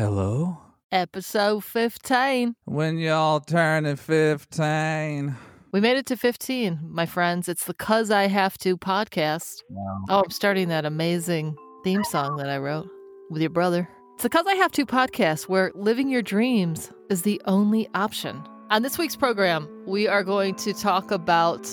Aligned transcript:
Hello? 0.00 0.56
Episode 0.90 1.62
15. 1.62 2.54
When 2.64 2.96
y'all 2.96 3.38
turning 3.38 3.96
15. 3.96 5.36
We 5.72 5.80
made 5.82 5.98
it 5.98 6.06
to 6.06 6.16
15, 6.16 6.80
my 6.82 7.04
friends. 7.04 7.50
It's 7.50 7.66
the 7.66 7.74
Cuz 7.74 8.10
I 8.10 8.26
Have 8.26 8.56
To 8.60 8.78
podcast. 8.78 9.62
Wow. 9.68 10.04
Oh, 10.08 10.22
I'm 10.24 10.30
starting 10.30 10.68
that 10.68 10.86
amazing 10.86 11.54
theme 11.84 12.02
song 12.04 12.38
that 12.38 12.48
I 12.48 12.56
wrote 12.56 12.88
with 13.28 13.42
your 13.42 13.50
brother. 13.50 13.90
It's 14.14 14.22
the 14.22 14.30
Cuz 14.30 14.46
I 14.46 14.54
Have 14.54 14.72
To 14.72 14.86
podcast 14.86 15.50
where 15.50 15.70
living 15.74 16.08
your 16.08 16.22
dreams 16.22 16.90
is 17.10 17.20
the 17.20 17.38
only 17.44 17.86
option. 17.92 18.42
On 18.70 18.80
this 18.80 18.96
week's 18.96 19.16
program, 19.16 19.68
we 19.86 20.08
are 20.08 20.24
going 20.24 20.54
to 20.54 20.72
talk 20.72 21.10
about 21.10 21.68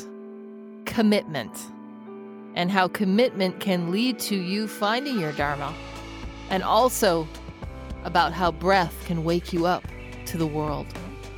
commitment 0.84 1.57
and 2.55 2.70
how 2.70 2.89
commitment 2.89 3.62
can 3.62 3.89
lead 3.89 4.20
to 4.20 4.36
you 4.36 4.68
finding 4.68 5.18
your 5.18 5.32
Dharma, 5.32 5.73
and 6.50 6.62
also 6.62 7.25
about 8.07 8.31
how 8.31 8.51
breath 8.51 8.95
can 9.05 9.23
wake 9.23 9.53
you 9.53 9.65
up 9.65 9.85
to 10.25 10.38
the 10.38 10.48
world. 10.48 10.88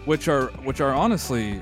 Which 0.05 0.27
are 0.27 0.47
which 0.63 0.79
are 0.79 0.93
honestly 0.93 1.61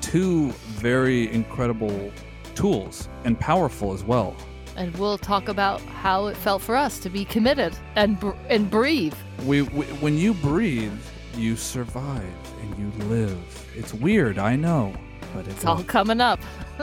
two 0.00 0.50
very 0.80 1.30
incredible 1.32 2.10
tools 2.54 3.08
and 3.24 3.38
powerful 3.38 3.92
as 3.92 4.02
well. 4.02 4.34
And 4.76 4.94
we'll 4.96 5.18
talk 5.18 5.48
about 5.48 5.80
how 5.82 6.26
it 6.26 6.36
felt 6.36 6.62
for 6.62 6.74
us 6.74 6.98
to 7.00 7.10
be 7.10 7.24
committed 7.24 7.76
and 7.94 8.18
br- 8.18 8.32
and 8.48 8.68
breathe. 8.70 9.14
We, 9.44 9.62
we 9.62 9.84
when 10.00 10.16
you 10.16 10.34
breathe, 10.34 10.98
you 11.36 11.54
survive 11.56 12.34
and 12.62 12.78
you 12.78 12.90
live. 13.06 13.68
It's 13.76 13.92
weird, 13.94 14.38
I 14.38 14.56
know, 14.56 14.94
but 15.34 15.46
it's, 15.46 15.56
It's 15.56 15.64
all 15.66 15.84
coming 15.84 16.20
up. 16.20 16.40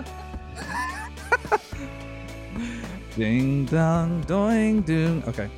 ding 3.15 3.65
dong 3.65 4.21
doing 4.21 4.81
doing. 4.83 5.23
Okay. 5.27 5.49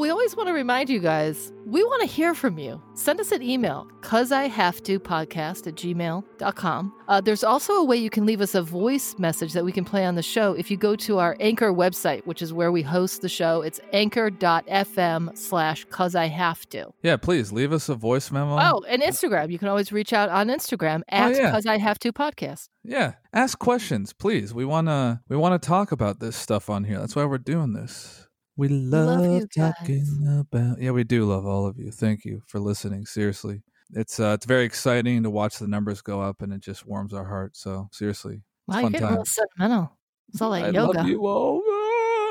We 0.00 0.08
always 0.08 0.34
want 0.34 0.48
to 0.48 0.54
remind 0.54 0.88
you 0.88 0.98
guys, 0.98 1.52
we 1.66 1.84
want 1.84 2.00
to 2.00 2.08
hear 2.08 2.34
from 2.34 2.58
you. 2.58 2.80
Send 2.94 3.20
us 3.20 3.32
an 3.32 3.42
email, 3.42 3.86
cuz 4.00 4.32
I 4.32 4.48
have 4.48 4.82
to 4.84 4.98
podcast 4.98 5.66
at 5.66 5.74
gmail.com. 5.74 6.92
Uh, 7.06 7.20
there's 7.20 7.44
also 7.44 7.74
a 7.74 7.84
way 7.84 7.98
you 7.98 8.08
can 8.08 8.24
leave 8.24 8.40
us 8.40 8.54
a 8.54 8.62
voice 8.62 9.14
message 9.18 9.52
that 9.52 9.64
we 9.64 9.72
can 9.72 9.84
play 9.84 10.06
on 10.06 10.14
the 10.14 10.22
show 10.22 10.54
if 10.54 10.70
you 10.70 10.78
go 10.78 10.96
to 10.96 11.18
our 11.18 11.36
Anchor 11.38 11.72
website, 11.72 12.26
which 12.26 12.40
is 12.40 12.52
where 12.52 12.72
we 12.72 12.80
host 12.80 13.20
the 13.20 13.28
show. 13.28 13.60
It's 13.60 13.78
anchor.fm 13.92 15.36
slash 15.36 15.84
cuz 15.90 16.14
I 16.14 16.28
have 16.28 16.66
to. 16.70 16.92
Yeah, 17.02 17.18
please 17.18 17.52
leave 17.52 17.72
us 17.72 17.90
a 17.90 17.94
voice 17.94 18.30
memo. 18.30 18.58
Oh, 18.58 18.84
and 18.88 19.02
Instagram. 19.02 19.52
You 19.52 19.58
can 19.58 19.68
always 19.68 19.92
reach 19.92 20.14
out 20.14 20.30
on 20.30 20.48
Instagram 20.48 21.02
at 21.10 21.36
yeah. 21.36 21.52
cuz 21.52 21.66
I 21.66 21.76
have 21.76 21.98
to 21.98 22.12
podcast. 22.12 22.70
Yeah, 22.82 23.12
ask 23.34 23.58
questions, 23.58 24.14
please. 24.14 24.54
We 24.54 24.64
wanna 24.64 25.20
we 25.28 25.36
wanna 25.36 25.58
talk 25.58 25.92
about 25.92 26.20
this 26.20 26.36
stuff 26.36 26.70
on 26.70 26.84
here. 26.84 26.98
That's 26.98 27.14
why 27.14 27.26
we're 27.26 27.36
doing 27.38 27.74
this. 27.74 28.29
We 28.60 28.68
love, 28.68 29.24
love 29.24 29.48
talking 29.56 30.04
about. 30.38 30.82
Yeah, 30.82 30.90
we 30.90 31.02
do 31.02 31.24
love 31.24 31.46
all 31.46 31.66
of 31.66 31.78
you. 31.78 31.90
Thank 31.90 32.26
you 32.26 32.42
for 32.46 32.60
listening. 32.60 33.06
Seriously, 33.06 33.62
it's 33.94 34.20
uh, 34.20 34.32
it's 34.34 34.44
very 34.44 34.66
exciting 34.66 35.22
to 35.22 35.30
watch 35.30 35.58
the 35.58 35.66
numbers 35.66 36.02
go 36.02 36.20
up, 36.20 36.42
and 36.42 36.52
it 36.52 36.60
just 36.60 36.86
warms 36.86 37.14
our 37.14 37.24
heart. 37.24 37.56
So 37.56 37.88
seriously, 37.90 38.34
it's 38.34 38.44
Wow, 38.68 38.74
fun 38.74 38.82
you're 38.82 38.90
getting 38.90 39.06
a 39.06 39.10
little 39.12 39.24
sentimental. 39.24 39.98
It's 40.28 40.42
all 40.42 40.50
like 40.50 40.64
I 40.64 40.68
yoga. 40.68 40.98
love 40.98 41.08
you 41.08 41.26
all. 41.26 41.62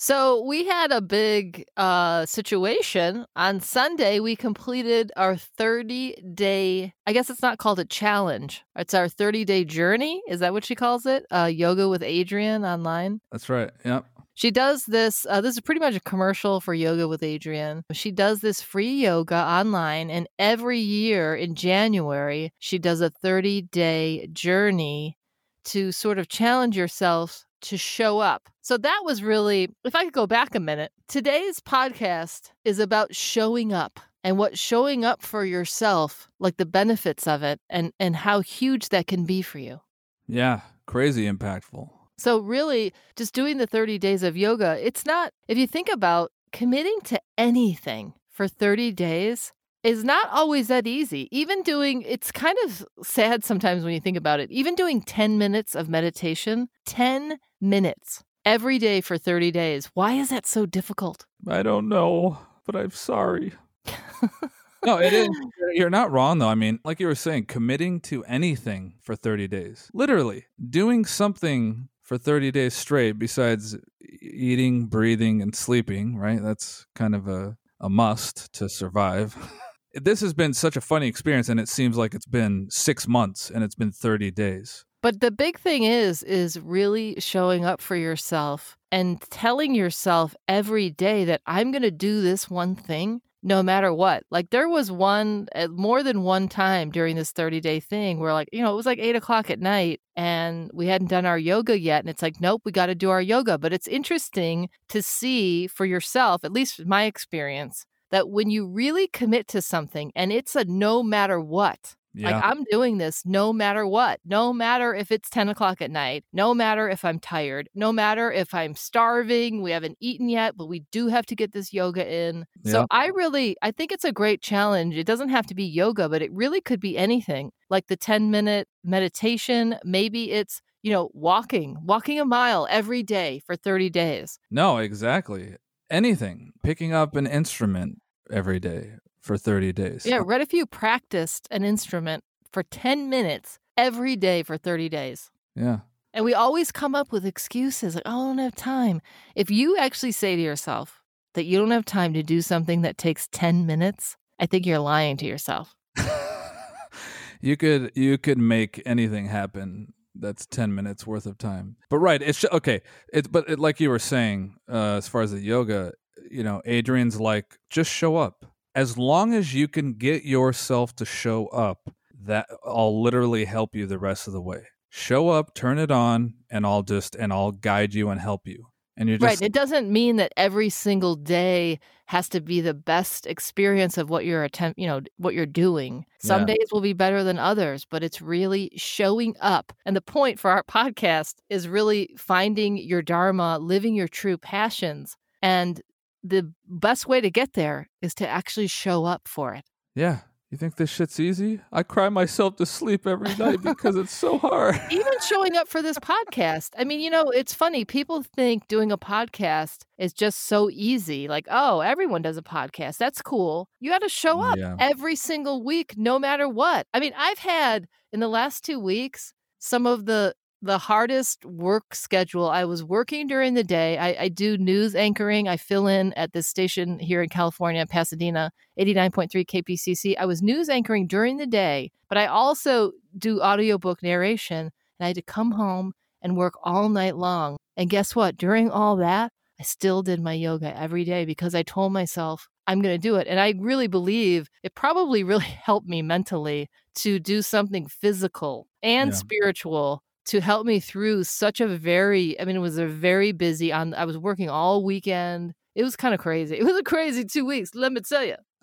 So 0.02 0.40
we 0.40 0.64
had 0.64 0.92
a 0.92 1.02
big 1.02 1.66
uh, 1.76 2.24
situation 2.24 3.26
on 3.36 3.60
Sunday. 3.60 4.18
We 4.18 4.34
completed 4.34 5.12
our 5.14 5.36
30 5.36 6.14
day. 6.32 6.94
I 7.06 7.12
guess 7.12 7.28
it's 7.28 7.42
not 7.42 7.58
called 7.58 7.78
a 7.80 7.84
challenge. 7.84 8.62
It's 8.74 8.94
our 8.94 9.10
30 9.10 9.44
day 9.44 9.66
journey. 9.66 10.22
Is 10.26 10.40
that 10.40 10.54
what 10.54 10.64
she 10.64 10.74
calls 10.74 11.04
it? 11.04 11.26
Uh, 11.30 11.50
yoga 11.52 11.86
with 11.86 12.00
Adriene 12.00 12.66
online. 12.66 13.20
That's 13.30 13.50
right. 13.50 13.70
Yep. 13.84 14.06
She 14.32 14.50
does 14.50 14.86
this. 14.86 15.26
Uh, 15.28 15.42
this 15.42 15.56
is 15.56 15.60
pretty 15.60 15.80
much 15.80 15.96
a 15.96 16.00
commercial 16.00 16.62
for 16.62 16.72
Yoga 16.72 17.06
with 17.06 17.20
Adriene. 17.20 17.82
She 17.92 18.10
does 18.10 18.40
this 18.40 18.62
free 18.62 19.02
yoga 19.02 19.34
online, 19.34 20.08
and 20.08 20.26
every 20.38 20.78
year 20.78 21.36
in 21.36 21.54
January, 21.54 22.54
she 22.58 22.78
does 22.78 23.02
a 23.02 23.10
30 23.10 23.62
day 23.70 24.28
journey 24.32 25.18
to 25.66 25.92
sort 25.92 26.18
of 26.18 26.28
challenge 26.28 26.74
yourself 26.74 27.44
to 27.62 27.76
show 27.76 28.18
up. 28.18 28.48
So 28.62 28.76
that 28.78 29.02
was 29.04 29.22
really, 29.22 29.68
if 29.84 29.94
I 29.94 30.04
could 30.04 30.12
go 30.12 30.26
back 30.26 30.54
a 30.54 30.60
minute, 30.60 30.92
today's 31.08 31.60
podcast 31.60 32.50
is 32.64 32.78
about 32.78 33.14
showing 33.14 33.72
up 33.72 34.00
and 34.22 34.38
what 34.38 34.58
showing 34.58 35.04
up 35.04 35.22
for 35.22 35.44
yourself, 35.44 36.28
like 36.38 36.56
the 36.56 36.66
benefits 36.66 37.26
of 37.26 37.42
it 37.42 37.60
and, 37.70 37.92
and 37.98 38.16
how 38.16 38.40
huge 38.40 38.90
that 38.90 39.06
can 39.06 39.24
be 39.24 39.42
for 39.42 39.58
you. 39.58 39.80
Yeah. 40.26 40.60
Crazy 40.86 41.30
impactful. 41.30 41.88
So, 42.18 42.38
really, 42.40 42.92
just 43.16 43.32
doing 43.32 43.58
the 43.58 43.66
30 43.66 43.98
days 43.98 44.22
of 44.22 44.36
yoga, 44.36 44.76
it's 44.84 45.06
not, 45.06 45.32
if 45.48 45.56
you 45.56 45.66
think 45.66 45.88
about 45.90 46.32
committing 46.52 46.98
to 47.04 47.20
anything 47.38 48.12
for 48.28 48.46
30 48.46 48.92
days, 48.92 49.52
is 49.82 50.04
not 50.04 50.28
always 50.30 50.68
that 50.68 50.86
easy. 50.86 51.28
Even 51.30 51.62
doing, 51.62 52.02
it's 52.02 52.30
kind 52.30 52.56
of 52.64 52.84
sad 53.02 53.44
sometimes 53.44 53.84
when 53.84 53.94
you 53.94 54.00
think 54.00 54.16
about 54.16 54.40
it. 54.40 54.50
Even 54.50 54.74
doing 54.74 55.00
10 55.00 55.38
minutes 55.38 55.74
of 55.74 55.88
meditation, 55.88 56.68
10 56.86 57.38
minutes 57.60 58.22
every 58.44 58.78
day 58.78 59.00
for 59.00 59.18
30 59.18 59.50
days. 59.50 59.90
Why 59.94 60.12
is 60.12 60.30
that 60.30 60.46
so 60.46 60.66
difficult? 60.66 61.26
I 61.48 61.62
don't 61.62 61.88
know, 61.88 62.38
but 62.66 62.76
I'm 62.76 62.90
sorry. 62.90 63.52
no, 64.84 64.98
it 64.98 65.12
is. 65.12 65.28
You're 65.72 65.90
not 65.90 66.10
wrong, 66.10 66.38
though. 66.38 66.48
I 66.48 66.54
mean, 66.54 66.80
like 66.84 67.00
you 67.00 67.06
were 67.06 67.14
saying, 67.14 67.46
committing 67.46 68.00
to 68.02 68.24
anything 68.24 68.94
for 69.00 69.14
30 69.14 69.48
days, 69.48 69.90
literally 69.94 70.46
doing 70.68 71.04
something 71.04 71.88
for 72.02 72.18
30 72.18 72.50
days 72.50 72.74
straight 72.74 73.12
besides 73.12 73.76
eating, 74.20 74.86
breathing, 74.86 75.40
and 75.40 75.54
sleeping, 75.54 76.16
right? 76.16 76.42
That's 76.42 76.86
kind 76.94 77.14
of 77.14 77.28
a, 77.28 77.56
a 77.80 77.88
must 77.88 78.52
to 78.54 78.68
survive. 78.68 79.36
this 79.94 80.20
has 80.20 80.34
been 80.34 80.54
such 80.54 80.76
a 80.76 80.80
funny 80.80 81.08
experience, 81.08 81.48
and 81.48 81.60
it 81.60 81.68
seems 81.68 81.96
like 81.96 82.14
it's 82.14 82.26
been 82.26 82.68
six 82.70 83.08
months 83.08 83.50
and 83.50 83.64
it's 83.64 83.74
been 83.74 83.92
30 83.92 84.30
days. 84.30 84.84
But 85.02 85.20
the 85.20 85.30
big 85.30 85.58
thing 85.58 85.84
is 85.84 86.22
is 86.22 86.60
really 86.60 87.16
showing 87.18 87.64
up 87.64 87.80
for 87.80 87.96
yourself 87.96 88.76
and 88.92 89.20
telling 89.30 89.74
yourself 89.74 90.34
every 90.46 90.90
day 90.90 91.24
that 91.24 91.40
I'm 91.46 91.70
going 91.70 91.82
to 91.82 91.90
do 91.90 92.20
this 92.20 92.50
one 92.50 92.74
thing 92.74 93.22
no 93.42 93.62
matter 93.62 93.92
what. 93.92 94.24
Like 94.30 94.50
there 94.50 94.68
was 94.68 94.90
one 94.90 95.48
uh, 95.54 95.68
more 95.68 96.02
than 96.02 96.22
one 96.22 96.48
time 96.48 96.90
during 96.90 97.16
this 97.16 97.32
30 97.32 97.60
day 97.60 97.80
thing 97.80 98.18
where 98.18 98.32
like, 98.32 98.48
you 98.52 98.62
know, 98.62 98.72
it 98.72 98.76
was 98.76 98.86
like 98.86 98.98
eight 98.98 99.16
o'clock 99.16 99.50
at 99.50 99.60
night 99.60 100.00
and 100.16 100.70
we 100.74 100.88
hadn't 100.88 101.08
done 101.08 101.24
our 101.24 101.38
yoga 101.38 101.78
yet. 101.78 102.00
And 102.00 102.10
it's 102.10 102.22
like, 102.22 102.40
nope, 102.40 102.62
we 102.64 102.72
got 102.72 102.86
to 102.86 102.94
do 102.94 103.10
our 103.10 103.22
yoga. 103.22 103.56
But 103.56 103.72
it's 103.72 103.88
interesting 103.88 104.68
to 104.88 105.02
see 105.02 105.66
for 105.66 105.86
yourself, 105.86 106.44
at 106.44 106.52
least 106.52 106.84
my 106.84 107.04
experience, 107.04 107.86
that 108.10 108.28
when 108.30 108.50
you 108.50 108.66
really 108.66 109.06
commit 109.08 109.48
to 109.48 109.62
something 109.62 110.12
and 110.16 110.32
it's 110.32 110.56
a 110.56 110.64
no 110.64 111.02
matter 111.02 111.40
what, 111.40 111.96
Yeah. 112.12 112.30
like 112.30 112.44
I'm 112.44 112.64
doing 112.70 112.98
this 112.98 113.22
no 113.24 113.52
matter 113.52 113.86
what, 113.86 114.18
no 114.24 114.52
matter 114.52 114.92
if 114.94 115.12
it's 115.12 115.30
10 115.30 115.48
o'clock 115.48 115.80
at 115.80 115.90
night, 115.92 116.24
no 116.32 116.52
matter 116.54 116.88
if 116.88 117.04
I'm 117.04 117.20
tired, 117.20 117.68
no 117.74 117.92
matter 117.92 118.32
if 118.32 118.52
I'm 118.52 118.74
starving, 118.74 119.62
we 119.62 119.70
haven't 119.70 119.96
eaten 120.00 120.28
yet, 120.28 120.56
but 120.56 120.66
we 120.66 120.80
do 120.90 121.06
have 121.08 121.24
to 121.26 121.36
get 121.36 121.52
this 121.52 121.72
yoga 121.72 122.04
in. 122.12 122.46
So 122.64 122.84
I 122.90 123.06
really, 123.08 123.56
I 123.62 123.70
think 123.70 123.92
it's 123.92 124.04
a 124.04 124.12
great 124.12 124.42
challenge. 124.42 124.96
It 124.96 125.06
doesn't 125.06 125.28
have 125.28 125.46
to 125.46 125.54
be 125.54 125.64
yoga, 125.64 126.08
but 126.08 126.20
it 126.22 126.32
really 126.32 126.60
could 126.60 126.80
be 126.80 126.98
anything 126.98 127.52
like 127.70 127.86
the 127.86 127.96
10 127.96 128.30
minute 128.32 128.66
meditation. 128.82 129.76
Maybe 129.84 130.32
it's, 130.32 130.60
you 130.82 130.90
know, 130.90 131.10
walking, 131.14 131.76
walking 131.84 132.18
a 132.18 132.24
mile 132.24 132.66
every 132.70 133.02
day 133.04 133.40
for 133.46 133.54
30 133.54 133.88
days. 133.90 134.38
No, 134.50 134.78
exactly. 134.78 135.56
Anything. 135.90 136.52
Picking 136.62 136.92
up 136.92 137.16
an 137.16 137.26
instrument 137.26 138.00
every 138.30 138.60
day 138.60 138.92
for 139.20 139.36
30 139.36 139.72
days. 139.72 140.06
Yeah. 140.06 140.20
What 140.20 140.40
if 140.40 140.52
you 140.52 140.66
practiced 140.66 141.48
an 141.50 141.64
instrument 141.64 142.24
for 142.52 142.62
10 142.62 143.08
minutes 143.08 143.58
every 143.76 144.16
day 144.16 144.42
for 144.42 144.56
30 144.56 144.88
days? 144.88 145.30
Yeah. 145.54 145.80
And 146.12 146.24
we 146.24 146.34
always 146.34 146.72
come 146.72 146.94
up 146.94 147.12
with 147.12 147.24
excuses 147.24 147.94
like, 147.94 148.02
oh, 148.06 148.10
I 148.10 148.26
don't 148.28 148.38
have 148.38 148.54
time. 148.54 149.00
If 149.34 149.50
you 149.50 149.76
actually 149.76 150.12
say 150.12 150.36
to 150.36 150.42
yourself 150.42 151.02
that 151.34 151.44
you 151.44 151.58
don't 151.58 151.70
have 151.70 151.84
time 151.84 152.12
to 152.14 152.22
do 152.22 152.42
something 152.42 152.82
that 152.82 152.98
takes 152.98 153.28
10 153.28 153.66
minutes, 153.66 154.16
I 154.38 154.46
think 154.46 154.66
you're 154.66 154.80
lying 154.80 155.16
to 155.18 155.26
yourself. 155.26 155.76
you 157.40 157.56
could 157.56 157.92
you 157.94 158.18
could 158.18 158.38
make 158.38 158.82
anything 158.84 159.26
happen 159.26 159.92
that's 160.14 160.46
10 160.46 160.74
minutes 160.74 161.06
worth 161.06 161.26
of 161.26 161.38
time. 161.38 161.76
But 161.88 161.98
right 161.98 162.20
it's 162.20 162.44
okay 162.52 162.82
it's 163.12 163.28
but 163.28 163.48
it, 163.48 163.58
like 163.58 163.80
you 163.80 163.90
were 163.90 163.98
saying 163.98 164.56
uh, 164.70 164.96
as 164.96 165.08
far 165.08 165.22
as 165.22 165.32
the 165.32 165.40
yoga 165.40 165.92
you 166.30 166.42
know 166.42 166.62
adriene's 166.66 167.20
like 167.20 167.58
just 167.70 167.90
show 167.90 168.16
up. 168.16 168.46
As 168.74 168.96
long 168.96 169.34
as 169.34 169.52
you 169.52 169.66
can 169.66 169.94
get 169.94 170.24
yourself 170.24 170.94
to 170.96 171.04
show 171.04 171.46
up 171.48 171.92
that 172.22 172.46
i'll 172.64 173.02
literally 173.02 173.46
help 173.46 173.74
you 173.74 173.86
the 173.86 173.98
rest 173.98 174.26
of 174.26 174.32
the 174.32 174.42
way. 174.42 174.66
Show 174.88 175.28
up 175.28 175.54
turn 175.54 175.78
it 175.78 175.90
on 175.90 176.34
and 176.50 176.66
i'll 176.66 176.82
just 176.82 177.14
and 177.14 177.32
i'll 177.32 177.52
guide 177.52 177.94
you 177.94 178.10
and 178.10 178.20
help 178.20 178.46
you 178.46 178.66
And 179.00 179.08
you're 179.08 179.18
just 179.18 179.40
right. 179.40 179.46
It 179.46 179.52
doesn't 179.52 179.90
mean 179.90 180.16
that 180.16 180.32
every 180.36 180.68
single 180.68 181.16
day 181.16 181.80
has 182.06 182.28
to 182.28 182.40
be 182.40 182.60
the 182.60 182.74
best 182.74 183.26
experience 183.26 183.96
of 183.98 184.10
what 184.10 184.24
you're 184.24 184.44
attempt, 184.44 184.78
you 184.78 184.86
know, 184.86 185.00
what 185.16 185.34
you're 185.34 185.46
doing. 185.46 186.04
Some 186.20 186.42
Yeah. 186.42 186.54
days 186.54 186.68
will 186.70 186.80
be 186.82 186.92
better 186.92 187.24
than 187.24 187.38
others, 187.38 187.86
but 187.90 188.02
it's 188.04 188.20
really 188.20 188.70
showing 188.76 189.34
up. 189.40 189.72
And 189.86 189.96
the 189.96 190.00
point 190.02 190.38
for 190.38 190.50
our 190.50 190.62
podcast 190.64 191.36
is 191.48 191.66
really 191.66 192.14
finding 192.18 192.76
your 192.76 193.02
dharma, 193.02 193.58
living 193.58 193.94
your 193.94 194.08
true 194.08 194.36
passions. 194.38 195.16
And 195.42 195.80
the 196.22 196.52
best 196.68 197.06
way 197.08 197.20
to 197.20 197.30
get 197.30 197.54
there 197.54 197.88
is 198.02 198.14
to 198.16 198.28
actually 198.28 198.66
show 198.68 199.06
up 199.06 199.26
for 199.26 199.54
it. 199.54 199.64
Yeah. 199.94 200.18
You 200.50 200.58
think 200.58 200.74
this 200.74 200.90
shit's 200.90 201.20
easy? 201.20 201.60
I 201.70 201.84
cry 201.84 202.08
myself 202.08 202.56
to 202.56 202.66
sleep 202.66 203.06
every 203.06 203.32
night 203.36 203.62
because 203.62 203.94
it's 203.94 204.12
so 204.12 204.36
hard. 204.36 204.80
even 204.90 205.12
showing 205.28 205.56
up 205.56 205.68
for 205.68 205.80
this 205.80 205.96
podcast. 206.00 206.70
I 206.76 206.82
mean, 206.82 206.98
you 206.98 207.08
know, 207.08 207.30
it's 207.30 207.54
funny. 207.54 207.84
People 207.84 208.24
think 208.34 208.66
doing 208.66 208.90
a 208.90 208.98
podcast 208.98 209.82
is 209.96 210.12
just 210.12 210.46
so 210.48 210.68
easy. 210.72 211.28
Like, 211.28 211.46
oh, 211.48 211.80
everyone 211.80 212.22
does 212.22 212.36
a 212.36 212.42
podcast. 212.42 212.96
That's 212.96 213.22
cool. 213.22 213.68
You 213.78 213.90
got 213.92 214.02
to 214.02 214.08
show 214.08 214.40
up 214.40 214.58
Yeah. 214.58 214.74
every 214.80 215.14
single 215.14 215.62
week, 215.62 215.94
no 215.96 216.18
matter 216.18 216.48
what. 216.48 216.88
I 216.92 216.98
mean, 216.98 217.12
I've 217.16 217.38
had 217.38 217.86
in 218.12 218.18
the 218.18 218.28
last 218.28 218.64
two 218.64 218.80
weeks 218.80 219.32
some 219.60 219.86
of 219.86 220.06
the 220.06 220.34
the 220.62 220.78
hardest 220.78 221.44
work 221.44 221.94
schedule. 221.94 222.48
I 222.48 222.64
was 222.64 222.84
working 222.84 223.26
during 223.26 223.54
the 223.54 223.64
day. 223.64 223.96
I, 223.98 224.24
I 224.24 224.28
do 224.28 224.58
news 224.58 224.94
anchoring. 224.94 225.48
I 225.48 225.56
fill 225.56 225.86
in 225.86 226.12
at 226.14 226.32
this 226.32 226.46
station 226.46 226.98
here 226.98 227.22
in 227.22 227.28
California, 227.28 227.86
Pasadena, 227.86 228.50
89.3 228.78 229.46
KPCC. 229.46 230.16
I 230.18 230.26
was 230.26 230.42
news 230.42 230.68
anchoring 230.68 231.06
during 231.06 231.38
the 231.38 231.46
day, 231.46 231.90
but 232.08 232.18
I 232.18 232.26
also 232.26 232.92
do 233.16 233.40
audiobook 233.40 234.02
narration. 234.02 234.70
And 234.98 235.04
I 235.04 235.06
had 235.08 235.16
to 235.16 235.22
come 235.22 235.52
home 235.52 235.92
and 236.20 236.36
work 236.36 236.54
all 236.62 236.88
night 236.90 237.16
long. 237.16 237.56
And 237.76 237.88
guess 237.88 238.14
what? 238.14 238.36
During 238.36 238.70
all 238.70 238.96
that, 238.96 239.32
I 239.58 239.62
still 239.62 240.02
did 240.02 240.20
my 240.20 240.34
yoga 240.34 240.76
every 240.78 241.04
day 241.04 241.24
because 241.24 241.54
I 241.54 241.62
told 241.62 241.92
myself 241.92 242.48
I'm 242.66 242.82
going 242.82 242.94
to 242.94 242.98
do 242.98 243.16
it. 243.16 243.26
And 243.26 243.40
I 243.40 243.54
really 243.58 243.88
believe 243.88 244.48
it 244.62 244.74
probably 244.74 245.24
really 245.24 245.44
helped 245.64 245.88
me 245.88 246.02
mentally 246.02 246.68
to 246.96 247.18
do 247.18 247.40
something 247.40 247.86
physical 247.86 248.68
and 248.82 249.10
Yeah. 249.10 249.16
spiritual 249.16 250.02
to 250.30 250.40
help 250.40 250.64
me 250.64 250.78
through 250.78 251.24
such 251.24 251.60
a 251.60 251.66
very, 251.66 252.40
I 252.40 252.44
mean, 252.44 252.54
it 252.54 252.60
was 252.60 252.78
a 252.78 252.86
very 252.86 253.32
busy 253.32 253.72
on, 253.72 253.94
I 253.94 254.04
was 254.04 254.16
working 254.16 254.48
all 254.48 254.84
weekend. 254.84 255.54
It 255.74 255.82
was 255.82 255.96
kind 255.96 256.14
of 256.14 256.20
crazy. 256.20 256.56
It 256.60 256.64
was 256.64 256.76
a 256.76 256.84
crazy 256.84 257.24
two 257.24 257.44
weeks, 257.44 257.74
let 257.74 257.92
me 257.92 258.00
tell 258.00 258.24
you. 258.24 258.36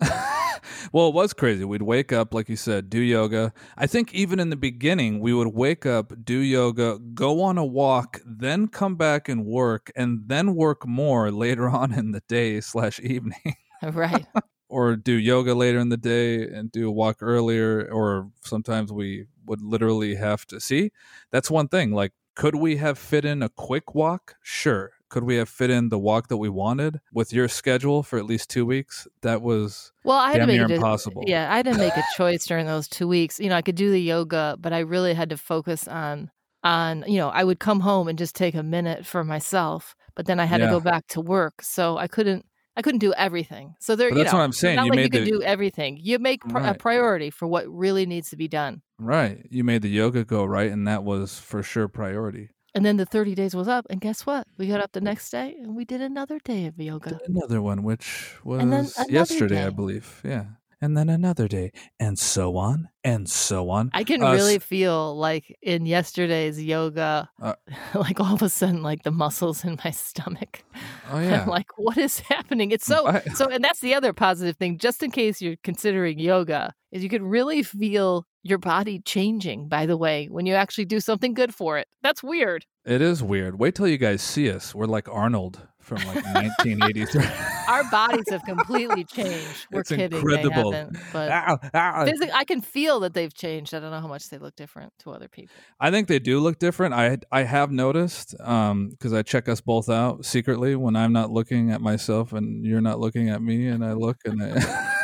well, 0.92 1.08
it 1.08 1.14
was 1.14 1.34
crazy. 1.34 1.64
We'd 1.64 1.82
wake 1.82 2.10
up, 2.10 2.32
like 2.32 2.48
you 2.48 2.56
said, 2.56 2.88
do 2.88 3.00
yoga. 3.00 3.52
I 3.76 3.86
think 3.86 4.14
even 4.14 4.40
in 4.40 4.48
the 4.48 4.56
beginning, 4.56 5.20
we 5.20 5.34
would 5.34 5.48
wake 5.48 5.84
up, 5.84 6.14
do 6.24 6.38
yoga, 6.38 6.98
go 7.12 7.42
on 7.42 7.58
a 7.58 7.66
walk, 7.66 8.18
then 8.24 8.68
come 8.68 8.96
back 8.96 9.28
and 9.28 9.44
work, 9.44 9.92
and 9.94 10.22
then 10.26 10.54
work 10.54 10.86
more 10.86 11.30
later 11.30 11.68
on 11.80 11.92
in 11.92 12.12
the 12.12 12.22
day 12.28 12.62
slash 12.62 12.98
evening. 13.00 13.56
Right. 13.82 14.26
Or 14.68 14.96
do 14.96 15.12
yoga 15.12 15.54
later 15.54 15.78
in 15.78 15.88
the 15.88 15.96
day 15.96 16.42
and 16.46 16.70
do 16.72 16.88
a 16.88 16.92
walk 16.92 17.18
earlier 17.20 17.88
or 17.90 18.30
sometimes 18.42 18.92
we 18.92 19.26
would 19.46 19.62
literally 19.62 20.14
have 20.14 20.44
to 20.46 20.60
see 20.60 20.90
that's 21.30 21.50
one 21.50 21.68
thing 21.68 21.92
like 21.92 22.12
could 22.34 22.54
we 22.54 22.76
have 22.76 22.98
fit 22.98 23.24
in 23.24 23.42
a 23.42 23.48
quick 23.48 23.94
walk 23.94 24.36
sure 24.42 24.92
could 25.08 25.24
we 25.24 25.36
have 25.36 25.48
fit 25.48 25.70
in 25.70 25.88
the 25.88 25.98
walk 25.98 26.28
that 26.28 26.36
we 26.36 26.48
wanted 26.48 27.00
with 27.12 27.32
your 27.32 27.48
schedule 27.48 28.02
for 28.02 28.18
at 28.18 28.26
least 28.26 28.50
two 28.50 28.66
weeks 28.66 29.08
that 29.22 29.40
was 29.42 29.92
Well, 30.04 30.18
I 30.18 30.32
had 30.32 30.38
Damn 30.38 30.40
to 30.40 30.46
make 30.46 30.60
near 30.60 30.66
a 30.70 30.80
impossible. 30.80 31.24
Yeah, 31.26 31.52
I 31.52 31.56
had 31.56 31.66
to 31.66 31.74
make 31.74 31.96
a 31.96 32.02
choice 32.02 32.46
during 32.46 32.66
those 32.66 32.88
two 32.88 33.08
weeks. 33.08 33.40
You 33.40 33.48
know, 33.48 33.56
I 33.56 33.62
could 33.62 33.74
do 33.74 33.90
the 33.90 34.00
yoga, 34.00 34.56
but 34.60 34.72
I 34.72 34.80
really 34.80 35.14
had 35.14 35.30
to 35.30 35.36
focus 35.36 35.88
on 35.88 36.30
on 36.64 37.04
you 37.06 37.18
know 37.18 37.28
I 37.28 37.44
would 37.44 37.60
come 37.60 37.80
home 37.80 38.08
and 38.08 38.18
just 38.18 38.34
take 38.36 38.54
a 38.54 38.62
minute 38.62 39.04
for 39.06 39.24
myself, 39.24 39.94
but 40.14 40.26
then 40.26 40.38
I 40.40 40.44
had 40.46 40.58
Yeah. 40.58 40.64
to 40.66 40.66
go 40.68 40.80
back 40.80 41.06
to 41.08 41.20
work, 41.20 41.62
so 41.62 41.96
I 41.98 42.06
couldn't 42.08 42.46
I 42.78 42.82
couldn't 42.82 43.00
do 43.00 43.12
everything. 43.14 43.74
So 43.80 43.96
there, 43.96 44.08
But 44.08 44.18
you 44.18 44.22
that's 44.24 44.32
know, 44.32 44.38
what 44.38 44.44
I'm 44.44 44.52
saying, 44.52 44.76
Not 44.76 44.84
you 44.86 44.90
like 44.92 44.96
made 44.96 45.04
you 45.04 45.10
can 45.10 45.24
the- 45.24 45.30
do 45.32 45.42
everything. 45.42 45.98
You 46.00 46.18
make 46.20 46.40
pr- 46.48 46.58
a 46.58 46.74
priority 46.74 47.28
for 47.30 47.46
what 47.48 47.66
really 47.68 48.06
needs 48.06 48.30
to 48.30 48.36
be 48.36 48.46
done, 48.48 48.82
right 49.00 49.44
you 49.50 49.64
made 49.64 49.82
the 49.82 49.88
yoga 49.90 50.24
go 50.24 50.44
right 50.44 50.70
and 50.72 50.86
that 50.88 51.02
was 51.04 51.38
for 51.38 51.62
sure 51.62 51.88
priority 51.88 52.50
and 52.74 52.84
then 52.84 52.96
the 52.98 53.06
30 53.06 53.34
days 53.34 53.56
was 53.56 53.66
up, 53.66 53.86
and 53.90 54.00
guess 54.00 54.24
what? 54.26 54.46
We 54.58 54.68
got 54.68 54.80
up 54.80 54.92
the 54.92 55.00
next 55.00 55.30
day 55.30 55.56
and 55.60 55.74
we 55.74 55.84
did 55.84 56.00
another 56.00 56.38
day 56.38 56.66
of 56.66 56.78
yoga. 56.78 57.18
another 57.26 57.60
one 57.60 57.82
which 57.82 58.36
was 58.44 58.60
And 58.62 58.72
then 58.72 58.86
another 58.96 59.10
yesterday 59.12 59.64
i 59.66 59.70
believe 59.70 60.20
yeah 60.24 60.44
and 60.80 60.96
then 60.96 61.08
another 61.08 61.48
day 61.48 61.72
and 61.98 62.18
so 62.18 62.56
on 62.56 62.88
and 63.04 63.28
so 63.28 63.70
on 63.70 63.90
I 63.94 64.04
can 64.04 64.22
Uh, 64.22 64.32
really 64.32 64.58
feel 64.58 65.16
like 65.16 65.56
in 65.62 65.86
yesterday's 65.86 66.62
yoga, 66.62 67.28
Uh, 67.42 67.54
like 67.94 68.20
all 68.20 68.34
of 68.34 68.42
a 68.42 68.48
sudden, 68.48 68.82
like 68.82 69.02
the 69.02 69.10
muscles 69.10 69.64
in 69.64 69.78
my 69.84 69.90
stomach. 69.90 70.62
oh 71.10 71.18
yeah 71.26 71.42
I'm 71.42 71.48
like, 71.48 71.66
what 71.76 71.96
is 71.96 72.20
happening? 72.20 72.70
It's 72.70 72.86
so 72.86 73.06
I- 73.06 73.20
so, 73.34 73.48
and 73.48 73.62
that's 73.64 73.80
the 73.80 73.94
other 73.94 74.12
positive 74.12 74.56
thing. 74.56 74.78
Just 74.78 75.02
in 75.02 75.10
case 75.10 75.40
you're 75.42 75.56
considering 75.64 76.18
yoga, 76.18 76.72
is 76.92 77.02
you 77.02 77.08
can 77.08 77.24
really 77.24 77.62
feel 77.62 78.26
your 78.42 78.58
body 78.58 79.00
changing. 79.04 79.68
By 79.68 79.84
the 79.86 79.96
way, 79.96 80.26
when 80.30 80.46
you 80.46 80.54
actually 80.54 80.86
do 80.86 81.00
something 81.00 81.34
good 81.34 81.54
for 81.54 81.76
it, 81.78 81.86
that's 82.02 82.22
weird. 82.22 82.64
It 82.86 83.02
is 83.02 83.22
weird. 83.22 83.58
Wait 83.58 83.74
till 83.74 83.88
you 83.88 83.98
guys 83.98 84.22
see 84.22 84.50
us. 84.50 84.74
We're 84.74 84.86
like 84.86 85.08
Arnold 85.08 85.66
from 85.88 85.98
like 86.06 86.24
1983. 86.34 87.24
Our 87.68 87.84
bodies 87.90 88.28
have 88.30 88.44
completely 88.44 89.04
changed. 89.04 89.66
We're 89.72 89.80
It's 89.80 89.88
kidding, 89.88 90.18
incredible. 90.18 90.70
they 90.70 90.76
haven't. 90.76 90.98
But 91.12 91.30
ah. 91.74 92.04
physic- 92.04 92.30
I 92.34 92.44
can 92.44 92.60
feel 92.60 93.00
that 93.00 93.14
they've 93.14 93.32
changed. 93.32 93.74
I 93.74 93.80
don't 93.80 93.90
know 93.90 94.00
how 94.00 94.06
much 94.06 94.28
they 94.28 94.38
look 94.38 94.54
different 94.54 94.92
to 95.00 95.10
other 95.10 95.28
people. 95.28 95.56
I 95.80 95.90
think 95.90 96.08
they 96.08 96.18
do 96.18 96.40
look 96.40 96.58
different. 96.58 96.94
I 96.94 97.18
I 97.32 97.42
have 97.42 97.70
noticed 97.72 98.32
because 98.36 99.12
I 99.12 99.22
check 99.22 99.48
us 99.48 99.60
both 99.60 99.88
out 99.88 100.24
secretly 100.24 100.76
when 100.76 100.94
I'm 100.94 101.12
not 101.12 101.30
looking 101.30 101.70
at 101.70 101.80
myself 101.80 102.32
and 102.32 102.64
you're 102.64 102.80
not 102.80 103.00
looking 103.00 103.30
at 103.30 103.42
me, 103.42 103.66
and 103.68 103.84
I 103.84 103.92
look 103.94 104.18
and 104.24 104.42
I. 104.42 104.94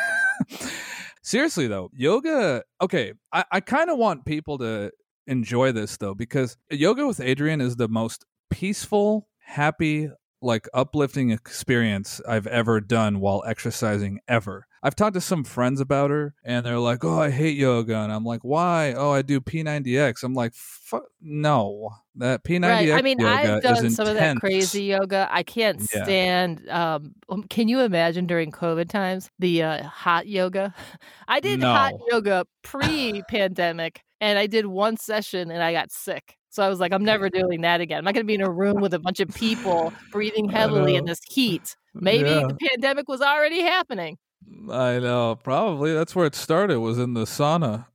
Seriously 1.22 1.66
though, 1.66 1.90
yoga. 1.94 2.62
Okay, 2.82 3.14
I, 3.32 3.44
I 3.50 3.60
kind 3.60 3.88
of 3.88 3.96
want 3.96 4.26
people 4.26 4.58
to 4.58 4.90
enjoy 5.26 5.72
this 5.72 5.96
though 5.96 6.14
because 6.14 6.58
yoga 6.70 7.06
with 7.06 7.18
Adriene 7.18 7.62
is 7.62 7.76
the 7.76 7.88
most 7.88 8.26
peaceful, 8.50 9.26
happy, 9.38 10.10
like 10.44 10.68
uplifting 10.74 11.30
experience 11.30 12.20
I've 12.28 12.46
ever 12.46 12.80
done 12.80 13.20
while 13.20 13.42
exercising 13.46 14.20
ever. 14.28 14.66
I've 14.82 14.94
talked 14.94 15.14
to 15.14 15.20
some 15.22 15.44
friends 15.44 15.80
about 15.80 16.10
her 16.10 16.34
and 16.44 16.64
they're 16.64 16.78
like, 16.78 17.04
"Oh, 17.04 17.18
I 17.18 17.30
hate 17.30 17.56
yoga." 17.56 17.96
And 17.96 18.12
I'm 18.12 18.24
like, 18.24 18.42
"Why?" 18.42 18.92
"Oh, 18.94 19.12
I 19.12 19.22
do 19.22 19.40
P90X." 19.40 20.22
I'm 20.22 20.34
like, 20.34 20.52
"Fuck 20.54 21.04
no. 21.22 21.88
That 22.16 22.44
P90X 22.44 22.68
Right. 22.68 22.90
I 22.92 23.02
mean, 23.02 23.24
I've 23.24 23.62
done 23.62 23.90
some 23.90 24.06
of 24.06 24.14
that 24.14 24.36
crazy 24.36 24.84
yoga. 24.84 25.26
I 25.30 25.42
can't 25.42 25.80
Yeah. 25.92 26.04
stand. 26.04 26.68
Um, 26.68 27.14
um, 27.30 27.44
can 27.44 27.66
you 27.68 27.80
imagine 27.80 28.26
during 28.26 28.52
COVID 28.52 28.88
times 28.90 29.30
the 29.38 29.62
uh, 29.62 29.82
hot 29.84 30.26
yoga? 30.26 30.74
I 31.28 31.40
did 31.40 31.62
hot 31.62 31.94
yoga 32.10 32.46
pre-pandemic, 32.62 34.02
and 34.20 34.38
I 34.38 34.46
did 34.46 34.66
one 34.66 34.96
session 34.96 35.50
and 35.50 35.62
I 35.62 35.72
got 35.72 35.90
sick. 35.90 36.36
So 36.54 36.62
I 36.62 36.68
was 36.68 36.78
like, 36.78 36.92
I'm 36.92 37.02
never 37.04 37.28
doing 37.28 37.62
that 37.62 37.80
again. 37.80 37.98
I'm 37.98 38.04
not 38.04 38.14
going 38.14 38.24
to 38.24 38.28
be 38.28 38.34
in 38.36 38.40
a 38.40 38.48
room 38.50 38.80
with 38.80 38.94
a 38.94 39.00
bunch 39.00 39.18
of 39.18 39.28
people 39.34 39.92
breathing 40.12 40.48
heavily 40.48 40.94
in 40.94 41.04
this 41.04 41.18
heat. 41.28 41.74
Maybe 41.94 42.28
Yeah. 42.30 42.46
the 42.46 42.54
pandemic 42.70 43.08
was 43.08 43.20
already 43.20 43.60
happening. 43.60 44.18
I 44.70 45.00
know. 45.00 45.34
Probably 45.42 45.92
that's 45.94 46.14
where 46.14 46.26
it 46.26 46.36
started. 46.36 46.78
Was 46.78 46.98
in 46.98 47.14
the 47.14 47.24
sauna. 47.24 47.86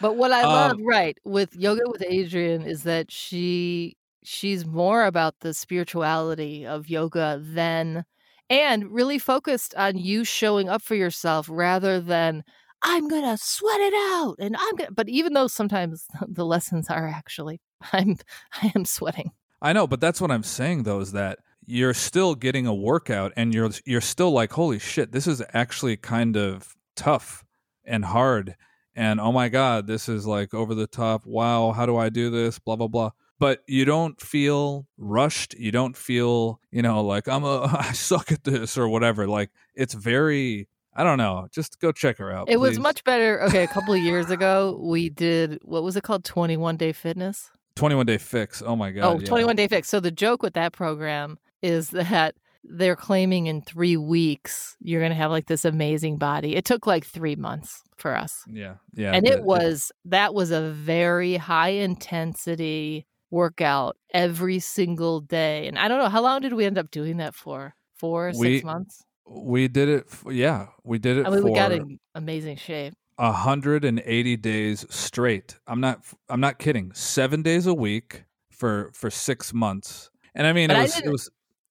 But 0.00 0.14
what 0.16 0.32
I 0.32 0.42
Um, 0.42 0.48
love, 0.48 0.76
right, 0.80 1.16
with 1.24 1.54
yoga 1.54 1.82
with 1.86 2.02
Adriene 2.02 2.66
is 2.66 2.82
that 2.82 3.12
she 3.12 3.96
she's 4.24 4.66
more 4.66 5.04
about 5.04 5.38
the 5.40 5.54
spirituality 5.54 6.66
of 6.66 6.88
yoga 6.88 7.40
than 7.42 8.04
and 8.50 8.90
really 8.90 9.18
focused 9.18 9.74
on 9.76 9.96
you 9.98 10.24
showing 10.24 10.68
up 10.68 10.82
for 10.82 10.94
yourself 10.96 11.48
rather 11.50 12.00
than 12.00 12.42
I'm 12.82 13.08
going 13.08 13.22
to 13.24 13.36
sweat 13.36 13.80
it 13.80 13.94
out 13.94 14.36
and 14.38 14.56
I'm 14.56 14.76
going 14.76 14.88
to 14.88 14.94
but 14.94 15.08
even 15.08 15.32
though 15.32 15.46
sometimes 15.46 16.06
the 16.28 16.44
lessons 16.44 16.88
are 16.90 17.08
actually 17.08 17.60
I'm 17.92 18.16
I 18.52 18.72
am 18.74 18.84
sweating. 18.84 19.32
I 19.60 19.72
know, 19.72 19.86
but 19.86 20.00
that's 20.00 20.20
what 20.20 20.30
I'm 20.30 20.42
saying 20.42 20.82
though 20.82 21.00
is 21.00 21.12
that 21.12 21.38
you're 21.64 21.94
still 21.94 22.34
getting 22.34 22.66
a 22.66 22.74
workout 22.74 23.32
and 23.36 23.54
you're 23.54 23.70
you're 23.84 24.00
still 24.00 24.32
like, 24.32 24.52
holy 24.52 24.78
shit, 24.78 25.12
this 25.12 25.26
is 25.26 25.42
actually 25.52 25.96
kind 25.96 26.36
of 26.36 26.74
tough 26.96 27.44
and 27.84 28.04
hard. 28.04 28.56
And 28.94 29.20
oh 29.20 29.32
my 29.32 29.48
god, 29.48 29.86
this 29.86 30.08
is 30.08 30.26
like 30.26 30.52
over 30.52 30.74
the 30.74 30.86
top. 30.86 31.24
Wow, 31.24 31.72
how 31.72 31.86
do 31.86 31.96
I 31.96 32.08
do 32.08 32.30
this? 32.30 32.58
Blah 32.58 32.76
blah 32.76 32.88
blah. 32.88 33.10
But 33.38 33.62
you 33.66 33.84
don't 33.84 34.20
feel 34.20 34.86
rushed. 34.98 35.54
You 35.54 35.72
don't 35.72 35.96
feel, 35.96 36.60
you 36.70 36.82
know, 36.82 37.02
like 37.02 37.28
I'm 37.28 37.44
a 37.44 37.62
I 37.78 37.92
suck 37.92 38.32
at 38.32 38.44
this 38.44 38.76
or 38.76 38.88
whatever. 38.88 39.26
Like 39.26 39.50
it's 39.74 39.94
very 39.94 40.68
I 40.94 41.04
don't 41.04 41.18
know. 41.18 41.48
Just 41.50 41.80
go 41.80 41.92
check 41.92 42.18
her 42.18 42.30
out. 42.30 42.50
It 42.50 42.58
was 42.58 42.78
much 42.78 43.02
better. 43.04 43.42
Okay, 43.44 43.62
a 43.62 43.68
couple 43.68 43.94
of 43.94 44.00
years 44.00 44.30
ago 44.30 44.78
we 44.82 45.08
did 45.08 45.58
what 45.62 45.82
was 45.82 45.96
it 45.96 46.02
called 46.02 46.24
21 46.24 46.76
day 46.76 46.92
fitness? 46.92 47.50
21 47.76 48.06
day 48.06 48.18
fix. 48.18 48.62
Oh 48.64 48.76
my 48.76 48.90
oh, 48.90 48.92
god. 48.92 49.04
Oh, 49.04 49.18
yeah. 49.18 49.26
21 49.26 49.56
Day 49.56 49.68
Fix. 49.68 49.88
So 49.88 50.00
the 50.00 50.10
joke 50.10 50.42
with 50.42 50.54
that 50.54 50.72
program 50.72 51.38
is 51.62 51.90
that 51.90 52.34
they're 52.64 52.96
claiming 52.96 53.46
in 53.46 53.62
three 53.62 53.96
weeks 53.96 54.76
you're 54.80 55.00
going 55.00 55.10
to 55.10 55.16
have 55.16 55.30
like 55.30 55.46
this 55.46 55.64
amazing 55.64 56.16
body. 56.16 56.54
It 56.54 56.64
took 56.64 56.86
like 56.86 57.04
three 57.04 57.36
months 57.36 57.82
for 57.96 58.16
us. 58.16 58.44
Yeah. 58.46 58.74
Yeah. 58.94 59.12
and 59.12 59.24
but 59.24 59.32
it 59.32 59.42
was, 59.42 59.90
that 60.04 60.34
was 60.34 60.50
a 60.50 60.70
very 60.70 61.36
high 61.36 61.70
intensity 61.70 63.06
workout 63.30 63.96
every 64.12 64.58
single 64.58 65.20
day. 65.20 65.66
And 65.66 65.78
I 65.78 65.88
don't 65.88 65.98
know, 65.98 66.08
how 66.08 66.22
long 66.22 66.40
did 66.40 66.52
we 66.52 66.64
end 66.64 66.78
up 66.78 66.90
doing 66.90 67.16
that 67.16 67.34
for? 67.34 67.74
Four, 67.96 68.32
We- 68.36 68.54
six 68.56 68.64
months? 68.64 69.04
We 69.26 69.68
did 69.68 69.88
it. 69.88 70.04
f- 70.10 70.24
Yeah, 70.30 70.66
we 70.84 70.98
did 70.98 71.18
it 71.18 71.26
I 71.26 71.30
mean, 71.30 71.44
we 71.44 71.54
got 71.54 71.72
in 71.72 71.98
amazing 72.14 72.56
shape. 72.56 72.94
180 73.16 74.36
days 74.36 74.84
straight. 74.90 75.58
I'm 75.66 75.80
not. 75.80 76.04
I'm 76.28 76.40
not 76.40 76.58
kidding. 76.58 76.92
Seven 76.94 77.42
days 77.42 77.66
a 77.66 77.74
week 77.74 78.24
for 78.50 78.90
for 78.94 79.10
six 79.10 79.52
months. 79.54 80.10
And 80.34 80.46
I 80.46 80.52
mean, 80.52 80.70
it 80.70 80.76
I 80.76 80.82
was. 80.82 80.98
It 80.98 81.10
was. 81.10 81.30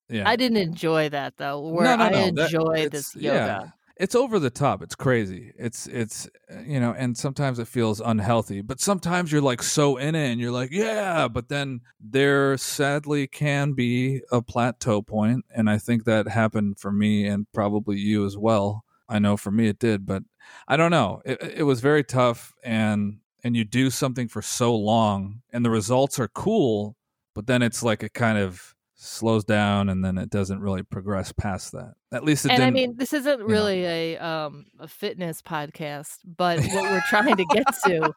Yeah. 0.10 0.28
I 0.30 0.36
didn't 0.36 0.58
enjoy 0.58 1.10
that 1.10 1.38
though, 1.38 1.60
where 1.70 1.86
no, 1.86 1.96
no, 1.96 2.04
I 2.04 2.10
no. 2.10 2.32
that- 2.32 2.46
enjoy 2.54 2.74
it's- 2.78 2.90
this 3.14 3.16
yoga. 3.16 3.36
Yeah, 3.38 3.70
it's 4.02 4.16
over 4.16 4.40
the 4.40 4.50
top. 4.50 4.82
It's 4.82 4.96
crazy. 4.96 5.54
It's 5.56 5.86
it's 5.86 6.28
you 6.66 6.80
know, 6.80 6.96
and 6.98 7.16
sometimes 7.16 7.60
it 7.60 7.68
feels 7.68 8.02
unhealthy. 8.02 8.62
But 8.62 8.80
sometimes 8.80 9.32
you're 9.32 9.42
like 9.42 9.62
so 9.62 9.98
in 9.98 10.16
it, 10.16 10.32
and 10.32 10.42
you're 10.42 10.52
like, 10.52 10.72
yeah. 10.72 11.28
But 11.28 11.50
then 11.50 11.82
there 12.00 12.58
sadly 12.58 13.28
can 13.28 13.74
be 13.74 14.22
a 14.32 14.42
plateau 14.42 15.04
point, 15.04 15.46
and 15.54 15.70
I 15.70 15.78
think 15.78 16.06
that 16.06 16.28
happened 16.28 16.80
for 16.80 16.92
me 16.92 17.28
and 17.28 17.46
probably 17.54 17.98
you 17.98 18.26
as 18.26 18.36
well. 18.36 18.86
I 19.08 19.20
know 19.20 19.38
for 19.38 19.52
me 19.52 19.68
it 19.68 19.78
did, 19.78 20.08
but 20.08 20.24
I 20.68 20.78
don't 20.78 20.92
know. 20.92 21.22
It, 21.24 21.40
it 21.58 21.64
was 21.64 21.80
very 21.80 22.04
tough, 22.04 22.56
and 22.64 23.20
and 23.44 23.56
you 23.56 23.64
do 23.64 23.92
something 23.92 24.28
for 24.28 24.42
so 24.42 24.76
long, 24.76 25.44
and 25.54 25.64
the 25.64 25.70
results 25.70 26.18
are 26.18 26.28
cool, 26.28 26.98
but 27.36 27.46
then 27.46 27.62
it's 27.62 27.84
like 27.84 28.02
it 28.02 28.14
kind 28.14 28.40
of 28.40 28.74
slows 29.04 29.44
down 29.44 29.90
and 29.90 30.06
then 30.06 30.18
it 30.20 30.30
doesn't 30.30 30.60
really 30.60 30.84
progress 30.84 31.32
past 31.32 31.72
that 31.72 31.94
at 32.12 32.24
least 32.24 32.46
it 32.46 32.50
and 32.50 32.60
didn't 32.60 32.68
I 32.68 32.72
mean, 32.72 32.98
this 32.98 33.14
isn't 33.14 33.40
know. 33.40 33.46
really 33.46 33.84
a 33.84 34.18
um 34.18 34.66
a 34.80 34.88
fitness 34.88 35.42
podcast, 35.42 36.18
but 36.24 36.60
what 36.74 36.84
we're 36.92 37.02
trying 37.10 37.36
to 37.36 37.46
get 37.46 37.66
to 37.86 38.14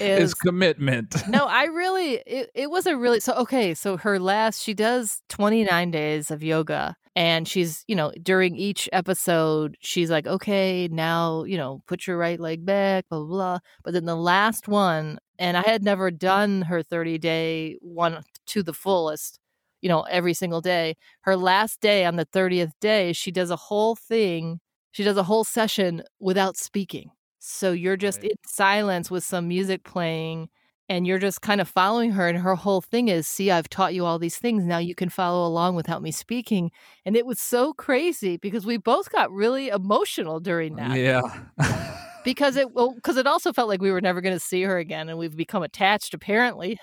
is 0.00 0.22
is 0.24 0.34
commitment 0.34 1.14
no, 1.28 1.46
I 1.48 1.64
really 1.64 2.14
it, 2.26 2.50
it 2.54 2.68
was 2.68 2.86
a 2.86 2.96
really 2.96 3.20
so 3.20 3.34
okay, 3.34 3.74
so 3.74 3.96
her 3.96 4.18
last 4.18 4.62
she 4.62 4.74
does 4.74 5.22
29 5.28 5.92
days 5.92 6.32
of 6.32 6.42
yoga 6.42 6.96
and 7.14 7.46
she's, 7.46 7.84
you 7.86 7.94
know, 7.94 8.12
during 8.22 8.56
each 8.56 8.88
episode 8.92 9.76
she's 9.80 10.10
like, 10.10 10.26
"Okay, 10.26 10.88
now, 10.90 11.44
you 11.44 11.56
know, 11.56 11.82
put 11.86 12.06
your 12.06 12.16
right 12.16 12.38
leg 12.38 12.64
back, 12.64 13.08
blah 13.08 13.18
blah." 13.18 13.26
blah. 13.26 13.58
But 13.84 13.94
then 13.94 14.04
the 14.04 14.16
last 14.16 14.66
one 14.68 15.18
and 15.38 15.56
I 15.56 15.62
had 15.62 15.84
never 15.84 16.10
done 16.10 16.62
her 16.62 16.82
30-day 16.82 17.76
one 17.80 18.24
to 18.46 18.62
the 18.62 18.72
fullest, 18.72 19.38
you 19.80 19.88
know, 19.88 20.02
every 20.02 20.34
single 20.34 20.60
day. 20.60 20.96
Her 21.22 21.36
last 21.36 21.80
day 21.80 22.04
on 22.04 22.16
the 22.16 22.24
30th 22.26 22.72
day, 22.80 23.12
she 23.12 23.30
does 23.30 23.50
a 23.50 23.56
whole 23.56 23.96
thing, 23.96 24.60
she 24.92 25.04
does 25.04 25.16
a 25.16 25.22
whole 25.24 25.44
session 25.44 26.02
without 26.20 26.56
speaking. 26.56 27.10
So 27.38 27.72
you're 27.72 27.96
just 27.96 28.22
Right. 28.22 28.32
in 28.32 28.36
silence 28.46 29.10
with 29.10 29.24
some 29.24 29.48
music 29.48 29.84
playing 29.84 30.48
and 30.88 31.06
you're 31.06 31.18
just 31.18 31.42
kind 31.42 31.60
of 31.60 31.68
following 31.68 32.12
her 32.12 32.28
and 32.28 32.38
her 32.38 32.54
whole 32.54 32.80
thing 32.80 33.08
is 33.08 33.28
see 33.28 33.50
i've 33.50 33.68
taught 33.68 33.94
you 33.94 34.04
all 34.06 34.18
these 34.18 34.38
things 34.38 34.64
now 34.64 34.78
you 34.78 34.94
can 34.94 35.08
follow 35.08 35.46
along 35.46 35.74
without 35.76 36.02
me 36.02 36.10
speaking 36.10 36.70
and 37.04 37.16
it 37.16 37.26
was 37.26 37.38
so 37.40 37.72
crazy 37.74 38.36
because 38.38 38.64
we 38.66 38.76
both 38.78 39.10
got 39.10 39.30
really 39.30 39.68
emotional 39.68 40.40
during 40.40 40.76
that 40.76 40.98
yeah 40.98 41.20
because 42.24 42.56
it 42.56 42.72
well 42.72 42.92
because 42.94 43.16
it 43.16 43.26
also 43.26 43.52
felt 43.52 43.68
like 43.68 43.80
we 43.80 43.90
were 43.90 44.00
never 44.00 44.20
going 44.20 44.34
to 44.34 44.40
see 44.40 44.62
her 44.62 44.78
again 44.78 45.08
and 45.08 45.18
we've 45.18 45.36
become 45.36 45.62
attached 45.62 46.14
apparently. 46.14 46.78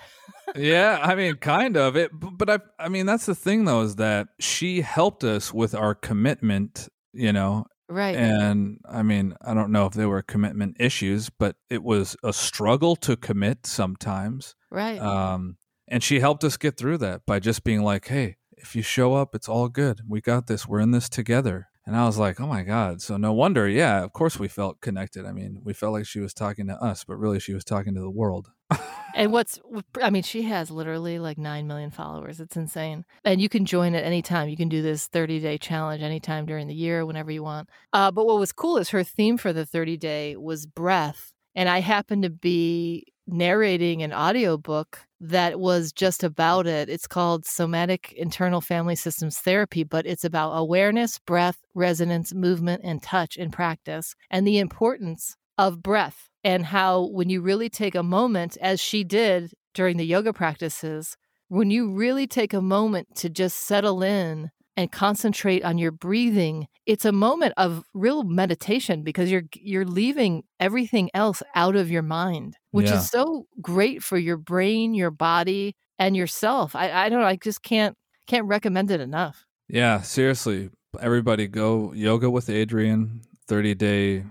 Yeah 0.54 1.00
i 1.02 1.14
mean 1.14 1.36
kind 1.36 1.76
of. 1.76 1.96
It 1.96 2.10
but 2.12 2.48
i 2.48 2.58
i 2.78 2.88
mean 2.88 3.06
that's 3.06 3.26
the 3.26 3.34
thing 3.34 3.64
though 3.64 3.82
is 3.82 3.96
that 3.96 4.28
she 4.38 4.80
helped 4.80 5.24
us 5.24 5.52
with 5.52 5.74
our 5.74 5.94
commitment 5.94 6.88
you 7.12 7.32
know? 7.32 7.64
Right. 7.88 8.16
And 8.16 8.78
i 8.88 9.02
mean 9.02 9.34
i 9.42 9.54
don't 9.54 9.72
know 9.72 9.86
if 9.86 9.94
there 9.94 10.08
were 10.08 10.22
commitment 10.22 10.76
issues 10.80 11.30
but 11.30 11.56
it 11.70 11.82
was 11.82 12.16
a 12.22 12.32
struggle 12.32 12.96
to 12.96 13.16
commit 13.16 13.66
sometimes 13.66 14.54
right. 14.70 15.00
um 15.00 15.56
and 15.88 16.02
she 16.02 16.20
helped 16.20 16.42
us 16.44 16.56
get 16.56 16.76
through 16.76 16.98
that 16.98 17.26
by 17.26 17.38
just 17.38 17.64
being 17.64 17.82
like 17.82 18.08
hey 18.08 18.36
if 18.56 18.74
you 18.74 18.82
show 18.82 19.14
up 19.14 19.34
it's 19.34 19.48
all 19.48 19.68
good. 19.68 20.00
We 20.08 20.20
got 20.20 20.46
this. 20.46 20.66
We're 20.66 20.80
in 20.80 20.90
this 20.90 21.08
together 21.08 21.68
and 21.86 21.96
i 21.96 22.04
was 22.04 22.18
like 22.18 22.40
oh 22.40 22.46
my 22.46 22.62
god 22.62 23.00
so 23.00 23.16
no 23.16 23.32
wonder 23.32 23.68
yeah 23.68 24.02
of 24.02 24.12
course 24.12 24.38
we 24.38 24.48
felt 24.48 24.80
connected 24.80 25.24
i 25.24 25.32
mean 25.32 25.60
we 25.64 25.72
felt 25.72 25.92
like 25.92 26.06
she 26.06 26.20
was 26.20 26.34
talking 26.34 26.66
to 26.66 26.74
us 26.82 27.04
but 27.04 27.16
really 27.16 27.40
she 27.40 27.54
was 27.54 27.64
talking 27.64 27.94
to 27.94 28.00
the 28.00 28.10
world 28.10 28.50
And 29.16 29.32
what's, 29.32 29.58
I 30.02 30.10
mean, 30.10 30.22
she 30.22 30.42
has 30.42 30.70
literally 30.70 31.18
like 31.18 31.38
9 31.38 31.66
million 31.66 31.90
followers. 31.90 32.38
It's 32.38 32.54
insane. 32.54 33.06
And 33.24 33.40
you 33.40 33.48
can 33.48 33.64
join 33.64 33.94
at 33.94 34.04
any 34.04 34.20
time. 34.20 34.50
You 34.50 34.58
can 34.58 34.68
do 34.68 34.82
this 34.82 35.06
30 35.06 35.40
day 35.40 35.56
challenge 35.56 36.02
anytime 36.02 36.44
during 36.44 36.68
the 36.68 36.74
year, 36.74 37.06
whenever 37.06 37.30
you 37.30 37.42
want. 37.42 37.70
Uh, 37.94 38.10
but 38.10 38.26
what 38.26 38.38
was 38.38 38.52
cool 38.52 38.76
is 38.76 38.90
her 38.90 39.02
theme 39.02 39.38
for 39.38 39.54
the 39.54 39.64
30 39.64 39.96
day 39.96 40.36
was 40.36 40.66
breath. 40.66 41.32
And 41.54 41.66
I 41.66 41.80
happened 41.80 42.24
to 42.24 42.30
be 42.30 43.06
narrating 43.26 44.02
an 44.02 44.12
audiobook 44.12 45.05
that 45.20 45.58
was 45.58 45.92
just 45.92 46.22
about 46.22 46.66
it. 46.66 46.88
It's 46.88 47.06
called 47.06 47.46
Somatic 47.46 48.12
Internal 48.12 48.60
Family 48.60 48.96
Systems 48.96 49.38
Therapy, 49.38 49.82
but 49.84 50.06
it's 50.06 50.24
about 50.24 50.52
awareness, 50.52 51.18
breath, 51.18 51.58
resonance, 51.74 52.34
movement, 52.34 52.82
and 52.84 53.02
touch 53.02 53.36
in 53.36 53.50
practice, 53.50 54.14
and 54.30 54.46
the 54.46 54.58
importance 54.58 55.36
of 55.58 55.82
breath 55.82 56.28
and 56.44 56.66
how 56.66 57.06
when 57.06 57.28
you 57.28 57.40
really 57.40 57.68
take 57.68 57.94
a 57.94 58.02
moment, 58.02 58.56
as 58.60 58.80
she 58.80 59.02
did 59.02 59.52
during 59.74 59.96
the 59.96 60.06
yoga 60.06 60.32
practices, 60.32 61.16
when 61.48 61.70
you 61.70 61.90
really 61.90 62.26
take 62.26 62.52
a 62.52 62.62
moment 62.62 63.14
to 63.16 63.28
just 63.28 63.56
settle 63.58 64.02
in 64.02 64.50
and 64.76 64.92
concentrate 64.92 65.64
on 65.64 65.78
your 65.78 65.90
breathing, 65.92 66.66
it's 66.84 67.04
a 67.04 67.12
moment 67.12 67.54
of 67.56 67.82
real 67.94 68.22
meditation 68.24 69.02
because 69.02 69.30
you're 69.30 69.44
you're 69.54 69.84
leaving 69.86 70.44
everything 70.60 71.10
else 71.14 71.42
out 71.54 71.76
of 71.76 71.90
your 71.90 72.02
mind, 72.02 72.56
which 72.72 72.88
Yeah. 72.88 72.98
is 72.98 73.08
so 73.10 73.46
great 73.60 74.02
for 74.02 74.18
your 74.18 74.36
brain, 74.36 74.94
your 74.94 75.10
body, 75.10 75.74
and 75.98 76.16
yourself. 76.16 76.76
I, 76.76 76.90
I 76.92 77.08
don't 77.08 77.20
know, 77.20 77.26
I 77.26 77.36
just 77.36 77.62
can't 77.62 77.96
can't 78.26 78.46
recommend 78.46 78.90
it 78.90 79.00
enough. 79.00 79.46
Yeah, 79.68 80.02
seriously. 80.02 80.70
Everybody 81.00 81.46
go 81.48 81.92
yoga 81.92 82.30
with 82.30 82.46
Adriene, 82.46 83.22
30 83.48 83.74
day 83.74 84.24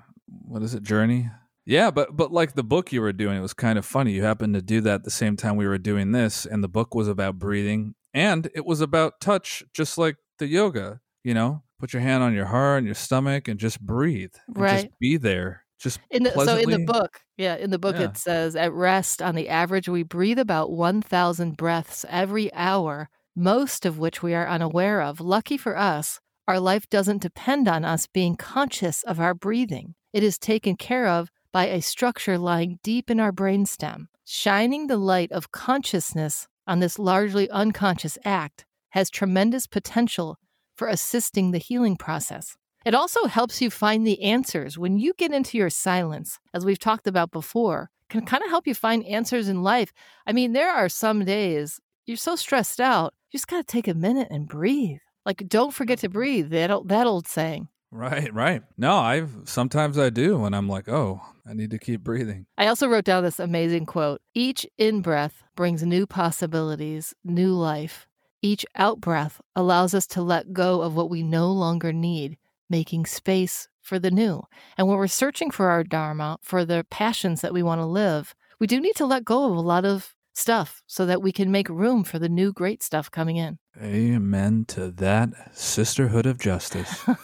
what 0.48 0.62
is 0.64 0.74
it, 0.74 0.84
journey? 0.84 1.30
Yeah, 1.66 1.90
but 1.92 2.16
but 2.16 2.32
like 2.32 2.54
the 2.54 2.64
book 2.64 2.92
you 2.92 3.02
were 3.02 3.14
doing, 3.14 3.38
it 3.38 3.42
was 3.42 3.54
kind 3.54 3.80
of 3.80 3.86
funny. 3.86 4.12
You 4.14 4.24
happened 4.24 4.54
to 4.54 4.62
do 4.62 4.82
that 4.82 5.04
the 5.04 5.12
same 5.12 5.36
time 5.36 5.56
we 5.56 5.68
were 5.68 5.78
doing 5.80 6.12
this, 6.12 6.46
and 6.46 6.64
the 6.64 6.68
book 6.68 6.94
was 6.94 7.08
about 7.08 7.40
breathing 7.40 7.96
and 8.14 8.50
it 8.56 8.66
was 8.66 8.80
about 8.82 9.20
touch, 9.20 9.64
just 9.74 9.98
like 9.98 10.16
the 10.39 10.48
yoga, 10.48 11.00
you 11.24 11.34
know? 11.34 11.63
Put 11.80 11.92
your 11.94 12.01
hand 12.01 12.24
on 12.24 12.34
your 12.34 12.46
heart 12.46 12.80
and 12.80 12.86
your 12.88 12.96
stomach 12.96 13.48
and 13.48 13.60
just 13.60 13.82
breathe. 13.82 14.34
and 14.48 14.58
Right. 14.58 14.84
Just 14.86 15.00
be 15.00 15.18
there. 15.18 15.63
Just 15.77 16.00
In 16.10 16.24
the, 16.24 16.32
so 16.32 16.56
in 16.58 16.70
the 16.70 16.80
book, 16.86 17.20
yeah, 17.38 17.56
in 17.58 17.70
the 17.70 17.77
book 17.77 17.98
Yeah. 17.98 18.06
it 18.06 18.18
says 18.18 18.56
at 18.56 18.72
rest 18.72 19.22
on 19.22 19.36
the 19.36 19.50
average 19.50 19.89
we 19.89 20.04
breathe 20.04 20.39
about 20.39 20.72
1000 20.72 21.58
breaths 21.58 22.06
every 22.10 22.51
hour, 22.54 23.10
most 23.36 23.86
of 23.86 24.00
which 24.00 24.24
we 24.24 24.34
are 24.34 24.48
unaware 24.48 25.01
of. 25.01 25.20
Lucky 25.20 25.58
for 25.58 25.77
us, 25.77 26.22
our 26.48 26.62
life 26.62 26.89
doesn't 26.89 27.22
depend 27.22 27.68
on 27.68 27.84
us 27.84 28.08
being 28.08 28.38
conscious 28.38 29.04
of 29.04 29.20
our 29.20 29.34
breathing. 29.34 29.96
It 30.13 30.24
is 30.24 30.38
taken 30.39 30.77
care 30.77 31.08
of 31.08 31.30
by 31.51 31.65
a 31.68 31.82
structure 31.82 32.38
lying 32.38 32.80
deep 32.82 33.12
in 33.12 33.20
our 33.20 33.34
brainstem. 33.34 34.08
Shining 34.24 34.88
the 34.88 34.98
light 34.98 35.32
of 35.34 35.51
consciousness 35.51 36.48
on 36.65 36.80
this 36.80 36.98
largely 36.98 37.50
unconscious 37.50 38.18
act 38.24 38.65
has 38.96 39.10
tremendous 39.10 39.68
potential 39.68 40.40
for 40.75 40.88
assisting 40.88 41.52
the 41.52 41.60
healing 41.60 41.98
process. 41.98 42.58
It 42.86 42.96
also 42.96 43.25
helps 43.25 43.62
you 43.62 43.70
find 43.70 44.08
the 44.08 44.22
answers 44.24 44.78
when 44.78 44.98
you 44.98 45.14
get 45.18 45.32
into 45.32 45.58
your 45.58 45.70
silence, 45.70 46.40
as 46.54 46.66
we've 46.66 46.80
talked 46.80 47.06
about 47.06 47.32
before, 47.32 47.90
can 48.10 48.25
kind 48.25 48.44
of 48.44 48.50
help 48.50 48.66
you 48.66 48.74
find 48.74 49.06
answers 49.06 49.50
in 49.50 49.64
life. 49.64 49.92
I 50.25 50.32
mean, 50.32 50.54
there 50.54 50.72
are 50.72 50.90
some 50.90 51.25
days 51.25 51.80
you're 52.06 52.18
so 52.18 52.36
stressed 52.36 52.80
out, 52.80 53.14
you 53.32 53.38
just 53.38 53.48
got 53.48 53.58
to 53.58 53.64
take 53.64 53.88
a 53.88 53.94
minute 53.94 54.30
and 54.32 54.48
breathe. 54.48 55.00
Like, 55.25 55.44
don't 55.48 55.74
forget 55.74 56.00
to 56.00 56.10
breathe. 56.10 56.50
That 56.52 56.72
old, 56.72 56.88
that 56.90 57.08
old 57.08 57.28
saying. 57.28 57.68
Right, 57.92 58.34
right. 58.34 58.62
No, 58.78 58.96
I've 58.96 59.32
sometimes 59.46 59.98
I 59.98 60.10
do 60.10 60.38
when 60.38 60.54
I'm 60.54 60.70
like, 60.70 60.88
oh, 60.88 61.22
I 61.48 61.54
need 61.54 61.72
to 61.72 61.80
keep 61.80 62.02
breathing. 62.02 62.46
I 62.58 62.68
also 62.68 62.88
wrote 62.88 63.06
down 63.06 63.24
this 63.24 63.40
amazing 63.40 63.88
quote 63.88 64.22
Each 64.34 64.66
in 64.78 65.02
breath 65.02 65.44
brings 65.56 65.84
new 65.84 66.06
possibilities, 66.06 67.14
new 67.24 67.54
life. 67.54 68.08
Each 68.46 68.64
out 68.75 69.02
breath 69.02 69.42
allows 69.56 69.96
us 69.96 70.06
to 70.06 70.22
let 70.22 70.54
go 70.54 70.84
of 70.84 70.96
what 70.96 71.10
we 71.10 71.24
no 71.24 71.52
longer 71.52 71.92
need, 71.92 72.38
making 72.70 73.08
space 73.08 73.68
for 73.82 73.98
the 73.98 74.12
new. 74.12 74.44
And 74.78 74.88
when 74.88 74.98
we're 74.98 75.08
searching 75.08 75.50
for 75.50 75.70
our 75.70 75.84
Dharma, 75.84 76.38
for 76.44 76.64
the 76.64 76.86
passions 76.92 77.42
that 77.42 77.54
we 77.54 77.64
want 77.64 77.82
to 77.82 77.88
live, 77.88 78.36
we 78.60 78.68
do 78.68 78.80
need 78.80 78.96
to 78.98 79.06
let 79.08 79.25
go 79.25 79.46
of 79.50 79.58
a 79.58 79.62
lot 79.62 79.84
of 79.84 80.14
stuff 80.36 80.84
so 80.86 81.08
that 81.08 81.24
we 81.24 81.32
can 81.32 81.52
make 81.52 81.68
room 81.70 82.04
for 82.04 82.20
the 82.20 82.30
new 82.30 82.54
great 82.54 82.84
stuff 82.84 83.10
coming 83.10 83.38
in. 83.38 83.58
Amen 83.82 84.66
to 84.68 84.92
that 84.92 85.30
sisterhood 85.52 86.28
of 86.28 86.38
justice. 86.38 87.04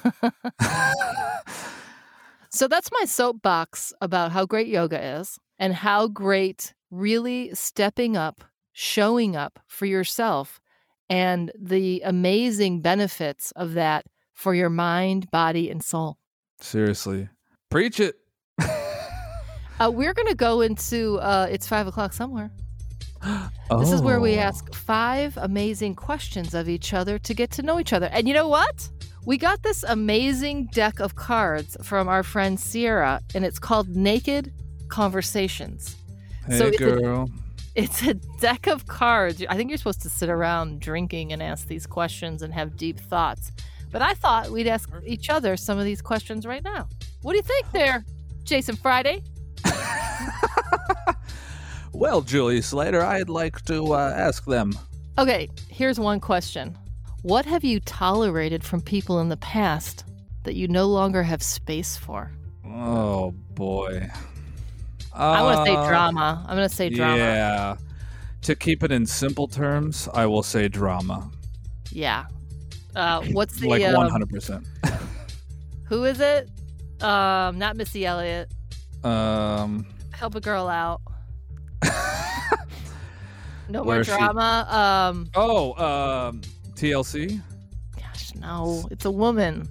So 2.53 2.67
that's 2.67 2.89
my 2.91 3.05
soapbox 3.05 3.93
about 4.01 4.33
how 4.33 4.45
great 4.45 4.67
yoga 4.67 5.01
is 5.19 5.39
and 5.57 5.73
how 5.73 6.09
great 6.09 6.73
really 6.89 7.51
stepping 7.53 8.17
up, 8.17 8.43
showing 8.73 9.37
up 9.37 9.61
for 9.67 9.85
yourself, 9.85 10.59
and 11.11 11.51
the 11.59 12.01
amazing 12.05 12.81
benefits 12.81 13.51
of 13.51 13.73
that 13.73 14.05
for 14.33 14.55
your 14.55 14.69
mind, 14.69 15.29
body, 15.29 15.69
and 15.69 15.83
soul. 15.83 16.17
Seriously. 16.61 17.27
Preach 17.69 17.99
it. 17.99 18.15
Uh, 19.79 19.89
we're 19.91 20.13
going 20.13 20.27
to 20.27 20.35
go 20.35 20.61
into 20.61 21.17
uh, 21.19 21.47
It's 21.49 21.67
Five 21.67 21.87
O'Clock 21.87 22.13
Somewhere. 22.13 22.51
This 23.79 23.91
is 23.91 24.01
where 24.01 24.19
we 24.19 24.35
Oh. 24.37 24.39
ask 24.49 24.73
five 24.73 25.37
amazing 25.37 25.95
questions 25.95 26.53
of 26.53 26.67
each 26.67 26.93
other 26.93 27.17
to 27.19 27.33
get 27.33 27.51
to 27.51 27.61
know 27.61 27.79
each 27.79 27.93
other. 27.93 28.09
And 28.11 28.27
you 28.27 28.33
know 28.33 28.47
what? 28.49 28.89
We 29.25 29.37
got 29.37 29.63
this 29.63 29.83
amazing 29.83 30.67
deck 30.73 30.99
of 30.99 31.15
cards 31.15 31.77
from 31.81 32.07
our 32.09 32.21
friend 32.23 32.59
Sierra, 32.59 33.21
and 33.33 33.45
it's 33.45 33.59
called 33.59 33.87
Naked 33.95 34.51
Conversations. 34.89 35.95
Hey, 36.47 36.57
So 36.57 36.67
it's 36.67 36.81
a- 36.81 36.83
girl. 36.83 37.29
It's 37.75 38.01
a 38.03 38.15
deck 38.15 38.67
of 38.67 38.87
cards. 38.87 39.43
I 39.49 39.55
think 39.55 39.69
you're 39.69 39.77
supposed 39.77 40.01
to 40.01 40.09
sit 40.09 40.29
around 40.29 40.81
drinking 40.81 41.31
and 41.31 41.41
ask 41.41 41.67
these 41.67 41.87
questions 41.87 42.41
and 42.41 42.53
have 42.53 42.75
deep 42.75 42.99
thoughts. 42.99 43.51
But 43.91 44.01
I 44.01 44.13
thought 44.13 44.49
we'd 44.49 44.67
ask 44.67 44.89
each 45.05 45.29
other 45.29 45.55
some 45.57 45.77
of 45.77 45.85
these 45.85 46.01
questions 46.01 46.45
right 46.45 46.63
now. 46.63 46.87
What 47.21 47.33
do 47.33 47.37
you 47.37 47.43
think 47.43 47.71
there, 47.71 48.05
Jason 48.43 48.75
Friday? 48.75 49.23
Well, 51.93 52.21
Julie 52.21 52.61
Slater, 52.61 53.03
I'd 53.03 53.29
like 53.29 53.63
to 53.65 53.93
uh, 53.93 54.13
ask 54.15 54.45
them. 54.45 54.73
Okay, 55.19 55.49
here's 55.69 55.99
one 55.99 56.19
question. 56.19 56.75
What 57.21 57.45
have 57.45 57.63
you 57.63 57.79
tolerated 57.81 58.63
from 58.63 58.81
people 58.81 59.19
in 59.19 59.29
the 59.29 59.37
past 59.37 60.05
that 60.43 60.55
you 60.55 60.67
no 60.67 60.87
longer 60.87 61.21
have 61.21 61.43
space 61.43 61.97
for? 61.97 62.31
Oh 62.65 63.31
boy. 63.53 64.09
I 65.13 65.41
want 65.43 65.65
to 65.65 65.71
say 65.71 65.75
Uh, 65.77 65.87
drama. 65.87 66.45
I'm 66.47 66.55
going 66.57 66.69
to 66.69 66.75
say 66.75 66.89
drama. 66.89 67.17
Yeah. 67.17 67.75
To 68.43 68.55
keep 68.55 68.83
it 68.83 68.91
in 68.91 69.05
simple 69.05 69.47
terms, 69.47 70.07
I 70.13 70.25
will 70.25 70.43
say 70.43 70.67
drama. 70.67 71.29
Yeah. 71.91 72.25
Uh, 72.95 73.23
what's 73.31 73.59
the 73.59 73.69
like 73.69 73.83
um, 73.83 73.93
one 73.95 74.09
hundred 74.09 74.29
percent. 74.29 74.65
who 75.85 76.03
is 76.05 76.19
it? 76.19 76.49
Um, 77.01 77.57
not 77.59 77.75
Missy 77.77 78.05
Elliott. 78.05 78.51
Um, 79.03 79.85
Help 80.11 80.35
a 80.35 80.41
girl 80.41 80.67
out. 80.67 81.01
No 83.69 83.85
more 83.85 84.01
is 84.01 84.07
she? 84.07 84.11
drama. 84.13 84.67
Um, 84.69 85.29
oh, 85.33 85.73
um, 85.81 86.41
TLC. 86.75 87.41
gosh, 87.95 88.35
no, 88.35 88.85
it's 88.91 89.05
a 89.05 89.11
woman, 89.11 89.67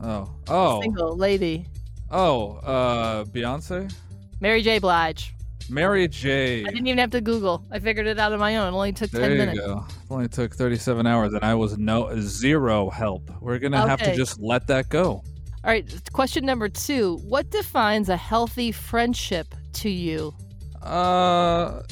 Oh, 0.00 0.28
oh, 0.48 0.82
single 0.82 1.16
lady, 1.16 1.66
oh. 2.10 2.56
Uh, 2.56 3.24
Beyonce, 3.26 3.92
Mary 4.40 4.62
J. 4.62 4.78
Blige. 4.78 5.32
Mary 5.68 6.06
J. 6.06 6.60
I 6.62 6.70
didn't 6.70 6.86
even 6.86 6.98
have 6.98 7.10
to 7.10 7.20
Google. 7.20 7.64
I 7.72 7.78
figured 7.80 8.06
it 8.06 8.18
out 8.18 8.32
on 8.32 8.38
my 8.38 8.56
own. 8.56 8.72
It 8.72 8.76
only 8.76 8.92
took 8.92 9.10
There 9.10 9.22
ten 9.22 9.32
you 9.32 9.36
minutes. 9.38 9.58
go. 9.58 9.84
It 9.88 10.12
only 10.12 10.28
took 10.28 10.54
thirty-seven 10.54 11.06
hours, 11.06 11.32
and 11.32 11.42
I 11.42 11.54
was 11.54 11.76
no 11.76 12.14
zero 12.20 12.88
help. 12.90 13.30
We're 13.40 13.58
gonna 13.58 13.86
have 13.88 14.00
to 14.02 14.14
just 14.14 14.40
let 14.40 14.66
that 14.68 14.88
go. 14.90 15.24
All 15.64 15.72
right, 15.72 15.84
question 16.12 16.46
number 16.46 16.68
two. 16.68 17.16
What 17.26 17.50
defines 17.50 18.08
a 18.08 18.16
healthy 18.16 18.70
friendship 18.70 19.52
to 19.72 19.90
you? 19.90 20.32
Uh, 20.82 21.82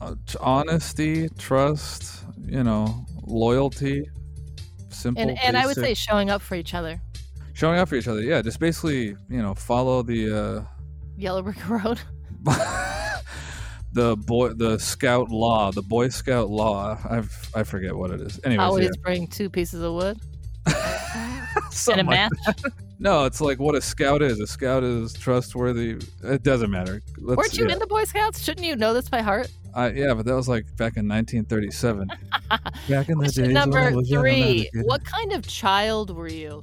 uh, 0.00 0.14
honesty, 0.40 1.28
trust, 1.36 2.24
you 2.46 2.64
know, 2.64 3.04
loyalty, 3.24 4.08
simple. 4.88 5.20
And 5.22 5.38
and 5.42 5.58
I 5.58 5.66
would 5.66 5.76
say 5.76 5.92
showing 5.92 6.30
up 6.30 6.40
for 6.40 6.54
each 6.54 6.72
other. 6.72 6.98
showing 7.52 7.78
up 7.78 7.90
for 7.90 7.96
each 7.96 8.08
other. 8.08 8.22
Yeah, 8.22 8.40
just 8.40 8.58
basically, 8.60 9.08
you 9.28 9.42
know, 9.42 9.54
follow 9.54 10.02
the 10.02 10.64
Yellow 11.20 11.42
Brick 11.42 11.68
Road. 11.68 12.00
uh, 12.46 13.18
the 13.92 14.16
boy, 14.16 14.50
the 14.50 14.78
Scout 14.78 15.30
law, 15.30 15.70
the 15.70 15.82
Boy 15.82 16.08
Scout 16.08 16.48
law. 16.48 16.98
I've 17.08 17.50
I 17.54 17.62
forget 17.64 17.94
what 17.94 18.10
it 18.10 18.20
is. 18.20 18.40
Anyways, 18.44 18.64
Always 18.64 18.84
yeah. 18.86 19.02
bring 19.02 19.26
two 19.26 19.50
pieces 19.50 19.82
of 19.82 19.94
wood 19.94 20.18
and 20.66 20.76
a 20.76 21.72
Something 21.72 22.06
like 22.06 22.30
match. 22.46 22.56
No, 22.98 23.24
it's 23.24 23.40
like 23.40 23.58
what 23.58 23.74
a 23.74 23.80
scout 23.80 24.22
is. 24.22 24.40
A 24.40 24.46
scout 24.46 24.84
is 24.84 25.14
trustworthy. 25.14 25.96
It 26.22 26.42
doesn't 26.42 26.70
matter. 26.70 27.02
Let's, 27.18 27.38
Weren't 27.38 27.58
you 27.58 27.66
yeah. 27.66 27.72
in 27.72 27.78
the 27.78 27.86
Boy 27.86 28.04
Scouts? 28.04 28.42
Shouldn't 28.42 28.66
you 28.66 28.76
know 28.76 28.92
this 28.92 29.08
by 29.08 29.22
heart? 29.22 29.50
I, 29.74 29.90
yeah, 29.90 30.14
but 30.14 30.26
that 30.26 30.34
was 30.34 30.48
like 30.48 30.64
back 30.76 30.96
in 30.96 31.08
1937. 31.08 32.08
back 32.88 33.08
in 33.08 33.18
the 33.18 33.24
days 33.24 33.34
Question 33.34 33.44
when 33.44 33.52
number 33.54 33.90
was 33.92 34.10
young 34.10 34.26
and 34.26 34.36
three. 34.36 34.70
What 34.82 35.04
kind 35.04 35.32
of 35.32 35.46
child 35.46 36.14
were 36.14 36.28
you? 36.28 36.62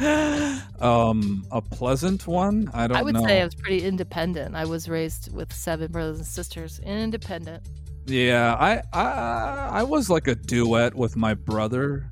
um, 0.80 1.46
a 1.50 1.60
pleasant 1.60 2.26
one. 2.26 2.70
I 2.74 2.86
don't 2.86 2.96
I 2.96 3.02
would 3.02 3.14
know. 3.14 3.24
say 3.24 3.40
I 3.40 3.44
was 3.44 3.54
pretty 3.54 3.84
independent. 3.84 4.54
I 4.54 4.64
was 4.64 4.88
raised 4.88 5.32
with 5.32 5.52
seven 5.52 5.90
brothers 5.92 6.18
and 6.18 6.26
sisters, 6.26 6.80
independent. 6.80 7.62
Yeah, 8.06 8.54
I, 8.54 8.82
I 8.92 9.68
I 9.72 9.82
was 9.82 10.10
like 10.10 10.26
a 10.26 10.34
duet 10.34 10.94
with 10.94 11.16
my 11.16 11.34
brother 11.34 12.10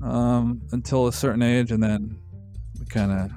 um, 0.00 0.62
until 0.72 1.06
a 1.08 1.12
certain 1.12 1.42
age, 1.42 1.70
and 1.70 1.82
then 1.82 2.18
we 2.78 2.86
kind 2.86 3.12
of 3.12 3.30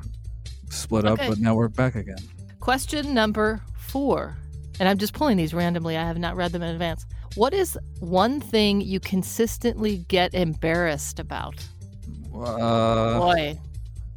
split 0.69 1.05
up. 1.05 1.19
But 1.19 1.39
now 1.39 1.55
we're 1.55 1.67
back 1.67 1.95
again. 1.95 2.19
Question 2.59 3.13
number 3.13 3.61
four. 3.75 4.37
And 4.79 4.89
I'm 4.89 4.97
just 4.97 5.13
pulling 5.13 5.37
these 5.37 5.53
randomly. 5.53 5.97
I 5.97 6.03
have 6.03 6.17
not 6.17 6.35
read 6.35 6.51
them 6.53 6.63
in 6.63 6.69
advance. 6.69 7.05
What 7.35 7.53
is 7.53 7.77
one 7.99 8.41
thing 8.41 8.81
you 8.81 8.99
consistently 8.99 9.97
get 10.07 10.33
embarrassed 10.33 11.19
about? 11.19 11.55
Uh, 12.33 13.19
Boy, 13.19 13.57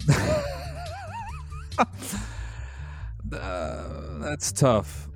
uh, 3.33 4.19
that's 4.21 4.53
tough. 4.53 5.09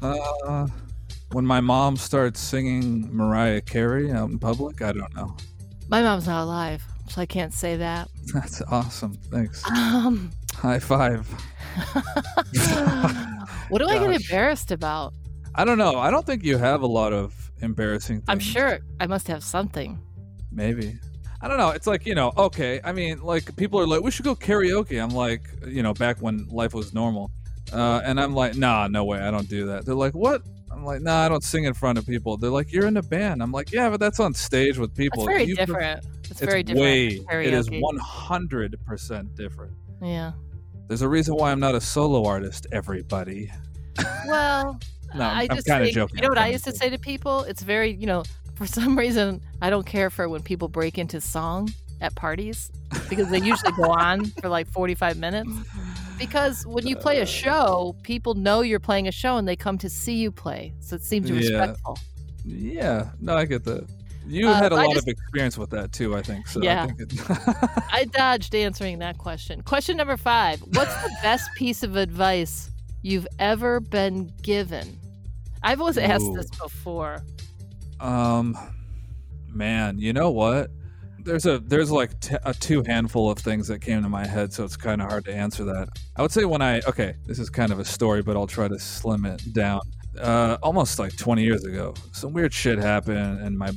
Uh, 0.00 0.66
when 1.32 1.44
my 1.44 1.60
mom 1.60 1.96
starts 1.96 2.40
singing 2.40 3.14
Mariah 3.14 3.60
Carey 3.60 4.12
out 4.12 4.30
in 4.30 4.38
public, 4.38 4.82
I 4.82 4.92
don't 4.92 5.14
know. 5.14 5.36
my 5.88 6.02
mom's 6.02 6.26
not 6.26 6.44
alive, 6.44 6.84
so 7.08 7.20
I 7.20 7.26
can't 7.26 7.52
say 7.52 7.76
that. 7.76 8.08
That's 8.34 8.62
awesome. 8.70 9.14
Thanks. 9.30 9.64
Um, 9.70 10.30
High 10.54 10.78
five. 10.78 11.26
what 13.68 13.78
do 13.78 13.88
I 13.88 13.98
get 13.98 14.10
embarrassed 14.10 14.70
about? 14.70 15.14
I 15.54 15.64
don't 15.64 15.78
know. 15.78 15.98
I 15.98 16.10
don't 16.10 16.26
think 16.26 16.44
you 16.44 16.58
have 16.58 16.82
a 16.82 16.86
lot 16.86 17.12
of 17.12 17.50
embarrassing 17.60 18.18
things. 18.18 18.26
I'm 18.28 18.38
sure 18.38 18.78
I 19.00 19.06
must 19.06 19.26
have 19.28 19.42
something. 19.42 19.98
Maybe. 20.52 20.98
I 21.40 21.48
don't 21.48 21.58
know. 21.58 21.70
It's 21.70 21.86
like, 21.86 22.04
you 22.06 22.14
know, 22.14 22.32
okay. 22.36 22.80
I 22.82 22.92
mean, 22.92 23.20
like, 23.22 23.54
people 23.56 23.78
are 23.80 23.86
like, 23.86 24.02
we 24.02 24.10
should 24.10 24.24
go 24.24 24.34
karaoke. 24.34 25.00
I'm 25.02 25.10
like, 25.10 25.42
you 25.66 25.82
know, 25.82 25.94
back 25.94 26.18
when 26.20 26.46
life 26.48 26.74
was 26.74 26.92
normal. 26.92 27.30
Uh, 27.72 28.00
and 28.04 28.18
I'm 28.20 28.34
like, 28.34 28.56
nah, 28.56 28.88
no 28.88 29.04
way. 29.04 29.20
I 29.20 29.30
don't 29.30 29.48
do 29.48 29.66
that. 29.66 29.84
They're 29.84 29.94
like, 29.94 30.14
what? 30.14 30.42
I'm 30.72 30.84
like, 30.84 31.00
nah, 31.00 31.24
I 31.24 31.28
don't 31.28 31.44
sing 31.44 31.64
in 31.64 31.74
front 31.74 31.96
of 31.98 32.06
people. 32.06 32.36
They're 32.36 32.50
like, 32.50 32.72
you're 32.72 32.86
in 32.86 32.96
a 32.96 33.02
band. 33.02 33.42
I'm 33.42 33.52
like, 33.52 33.70
yeah, 33.72 33.88
but 33.90 34.00
that's 34.00 34.18
on 34.20 34.34
stage 34.34 34.78
with 34.78 34.94
people. 34.96 35.20
It's 35.22 35.28
very 35.28 35.44
You- 35.44 35.56
different. 35.56 36.04
It's, 36.20 36.30
It's 36.32 36.40
very 36.40 36.62
different. 36.62 36.82
way, 36.82 37.06
it 37.46 37.54
is 37.54 37.68
karaoke. 37.70 37.98
100% 38.42 39.34
different. 39.36 39.72
Yeah. 40.02 40.32
There's 40.88 41.02
a 41.02 41.08
reason 41.08 41.34
why 41.36 41.52
I'm 41.52 41.60
not 41.60 41.74
a 41.74 41.80
solo 41.80 42.24
artist, 42.24 42.66
everybody. 42.72 43.50
Well, 44.26 44.78
No, 45.14 45.24
I 45.24 45.46
I'm 45.50 45.56
just 45.56 45.66
kinda 45.66 45.90
joking. 45.90 46.16
You 46.16 46.22
know 46.22 46.28
what 46.28 46.36
I 46.36 46.48
used 46.48 46.64
to 46.64 46.72
say 46.72 46.90
to 46.90 46.98
people? 46.98 47.40
It's 47.44 47.62
very, 47.62 47.92
you 47.94 48.06
know, 48.06 48.24
for 48.58 48.66
some 48.66 48.98
reason, 48.98 49.40
I 49.62 49.70
don't 49.70 49.86
care 49.86 50.10
for 50.10 50.28
when 50.28 50.42
people 50.42 50.68
break 50.68 50.98
into 50.98 51.20
song 51.20 51.70
at 52.00 52.14
parties 52.16 52.70
because 53.08 53.28
they 53.30 53.38
usually 53.40 53.72
go 53.72 53.90
on 53.90 54.26
for 54.26 54.48
like 54.48 54.66
45 54.68 55.16
minutes. 55.16 55.50
Because 56.18 56.66
when 56.66 56.84
you 56.86 56.96
play 56.96 57.20
a 57.20 57.26
show, 57.26 57.94
people 58.02 58.34
know 58.34 58.60
you're 58.60 58.80
playing 58.80 59.06
a 59.06 59.12
show 59.12 59.36
and 59.36 59.46
they 59.46 59.54
come 59.56 59.78
to 59.78 59.88
see 59.88 60.14
you 60.16 60.32
play. 60.32 60.74
So 60.80 60.96
it 60.96 61.02
seems 61.04 61.30
Yeah. 61.30 61.36
respectful. 61.36 61.98
Yeah, 62.44 63.10
no, 63.20 63.36
I 63.36 63.44
get 63.44 63.62
that. 63.64 63.86
You 64.26 64.48
Uh, 64.48 64.54
had 64.54 64.72
a 64.72 64.76
I 64.76 64.84
lot 64.86 64.94
just- 64.94 65.06
of 65.06 65.12
experience 65.12 65.56
with 65.56 65.70
that 65.70 65.92
too, 65.92 66.16
I 66.16 66.22
think. 66.22 66.48
So 66.48 66.60
Yeah. 66.62 66.82
I 66.82 66.86
think 66.86 67.00
it, 67.00 67.12
I 67.92 68.04
dodged 68.04 68.54
answering 68.56 68.98
that 68.98 69.18
question. 69.18 69.62
Question 69.62 69.96
number 69.96 70.16
five 70.16 70.60
What's 70.72 70.94
the 71.02 71.10
best 71.22 71.48
piece 71.54 71.82
of 71.84 71.94
advice 71.96 72.70
you've 73.02 73.28
ever 73.38 73.78
been 73.80 74.32
given? 74.42 74.98
I've 75.62 75.80
always 75.80 75.98
asked 75.98 76.24
Ooh. 76.24 76.34
this 76.36 76.50
before. 76.50 77.22
Um, 78.00 78.56
man, 79.48 79.98
you 79.98 80.12
know 80.12 80.30
what? 80.30 80.70
There's 81.24 81.46
a 81.46 81.58
there's 81.58 81.90
like 81.90 82.18
t- 82.20 82.36
a 82.44 82.54
two 82.54 82.82
handful 82.84 83.30
of 83.30 83.38
things 83.38 83.68
that 83.68 83.80
came 83.80 84.02
to 84.02 84.08
my 84.08 84.26
head, 84.26 84.52
so 84.52 84.64
it's 84.64 84.76
kind 84.76 85.02
of 85.02 85.08
hard 85.08 85.24
to 85.26 85.34
answer 85.34 85.64
that. 85.64 85.88
I 86.16 86.22
would 86.22 86.32
say 86.32 86.44
when 86.44 86.62
I 86.62 86.80
okay, 86.88 87.14
this 87.26 87.38
is 87.38 87.50
kind 87.50 87.72
of 87.72 87.78
a 87.78 87.84
story, 87.84 88.22
but 88.22 88.36
I'll 88.36 88.46
try 88.46 88.68
to 88.68 88.78
slim 88.78 89.24
it 89.24 89.42
down. 89.52 89.80
Uh, 90.18 90.56
almost 90.62 90.98
like 90.98 91.16
20 91.16 91.44
years 91.44 91.64
ago, 91.64 91.94
some 92.12 92.32
weird 92.32 92.52
shit 92.52 92.78
happened, 92.78 93.40
and 93.40 93.58
my 93.58 93.72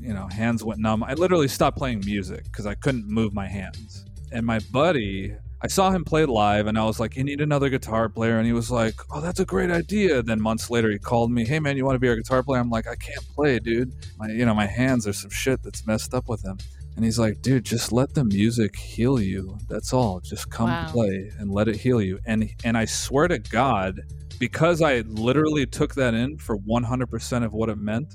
you 0.00 0.14
know 0.14 0.26
hands 0.28 0.64
went 0.64 0.80
numb. 0.80 1.04
I 1.04 1.14
literally 1.14 1.48
stopped 1.48 1.76
playing 1.76 2.02
music 2.04 2.44
because 2.44 2.66
I 2.66 2.74
couldn't 2.74 3.06
move 3.06 3.34
my 3.34 3.46
hands. 3.46 4.04
And 4.32 4.44
my 4.44 4.58
buddy, 4.72 5.36
I 5.62 5.68
saw 5.68 5.90
him 5.90 6.04
play 6.04 6.26
live, 6.26 6.66
and 6.66 6.78
I 6.78 6.84
was 6.84 7.00
like, 7.00 7.16
"You 7.16 7.24
need 7.24 7.40
another 7.40 7.68
guitar 7.70 8.08
player," 8.08 8.36
and 8.38 8.46
he 8.46 8.52
was 8.52 8.70
like, 8.70 8.94
"Oh, 9.10 9.20
that's 9.20 9.40
a 9.40 9.44
great 9.44 9.70
idea." 9.70 10.22
Then 10.22 10.40
months 10.40 10.68
later, 10.70 10.90
he 10.90 10.98
called 10.98 11.30
me, 11.30 11.46
"Hey 11.46 11.60
man, 11.60 11.76
you 11.76 11.84
want 11.84 11.94
to 11.96 11.98
be 12.00 12.08
our 12.08 12.16
guitar 12.16 12.42
player?" 12.42 12.60
I'm 12.60 12.68
like, 12.70 12.86
"I 12.86 12.94
can't 12.94 13.26
play, 13.34 13.58
dude. 13.58 13.94
My 14.18 14.28
you 14.28 14.44
know 14.44 14.54
my 14.54 14.66
hands 14.66 15.06
are 15.06 15.12
some 15.14 15.30
shit 15.30 15.62
that's 15.62 15.86
messed 15.86 16.12
up 16.14 16.28
with 16.28 16.42
them." 16.42 16.58
And 16.94 17.04
he's 17.04 17.18
like, 17.18 17.40
"Dude, 17.42 17.64
just 17.64 17.90
let 17.92 18.14
the 18.14 18.24
music 18.24 18.76
heal 18.76 19.20
you. 19.20 19.58
That's 19.68 19.92
all. 19.92 20.20
Just 20.20 20.50
come 20.50 20.70
Wow. 20.70 20.84
play 20.88 21.30
and 21.38 21.50
let 21.50 21.68
it 21.68 21.76
heal 21.76 22.00
you." 22.02 22.18
And 22.26 22.50
and 22.64 22.76
I 22.76 22.84
swear 22.84 23.26
to 23.28 23.38
God, 23.38 24.00
because 24.38 24.82
I 24.82 25.00
literally 25.00 25.64
took 25.66 25.94
that 25.94 26.12
in 26.14 26.36
for 26.38 26.56
100% 26.56 27.44
of 27.44 27.52
what 27.54 27.70
it 27.70 27.78
meant, 27.78 28.14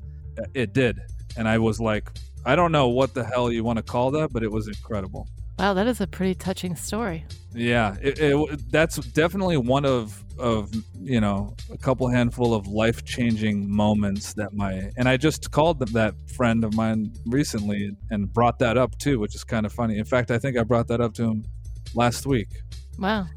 it 0.53 0.73
did. 0.73 0.99
And 1.37 1.47
I 1.47 1.57
was 1.57 1.79
like, 1.79 2.11
I 2.45 2.55
don't 2.55 2.71
know 2.71 2.87
what 2.87 3.13
the 3.13 3.23
hell 3.23 3.51
you 3.51 3.63
want 3.63 3.77
to 3.77 3.83
call 3.83 4.11
that, 4.11 4.31
but 4.33 4.43
it 4.43 4.51
was 4.51 4.67
incredible. 4.67 5.27
Wow, 5.59 5.75
that 5.75 5.85
is 5.85 6.01
a 6.01 6.07
pretty 6.07 6.33
touching 6.33 6.75
story. 6.75 7.23
Yeah, 7.53 7.95
it, 8.01 8.17
it, 8.19 8.71
that's 8.71 8.97
definitely 8.97 9.57
one 9.57 9.85
of 9.85 10.23
of 10.39 10.71
you 10.99 11.21
know 11.21 11.55
a 11.71 11.77
couple 11.77 12.07
handful 12.07 12.55
of 12.55 12.65
life 12.65 13.05
changing 13.05 13.69
moments 13.69 14.33
that 14.33 14.53
my 14.53 14.89
and 14.97 15.07
I 15.07 15.17
just 15.17 15.51
called 15.51 15.79
that 15.79 16.15
friend 16.35 16.63
of 16.63 16.73
mine 16.73 17.13
recently 17.27 17.95
and 18.09 18.31
brought 18.33 18.57
that 18.59 18.77
up 18.77 18.97
too, 18.97 19.19
which 19.19 19.35
is 19.35 19.43
kind 19.43 19.65
of 19.65 19.73
funny. 19.73 19.99
In 19.99 20.05
fact, 20.05 20.31
I 20.31 20.39
think 20.39 20.57
I 20.57 20.63
brought 20.63 20.87
that 20.87 20.99
up 20.99 21.13
to 21.15 21.25
him 21.25 21.45
last 21.93 22.25
week. 22.25 22.49
Wow. 22.97 23.27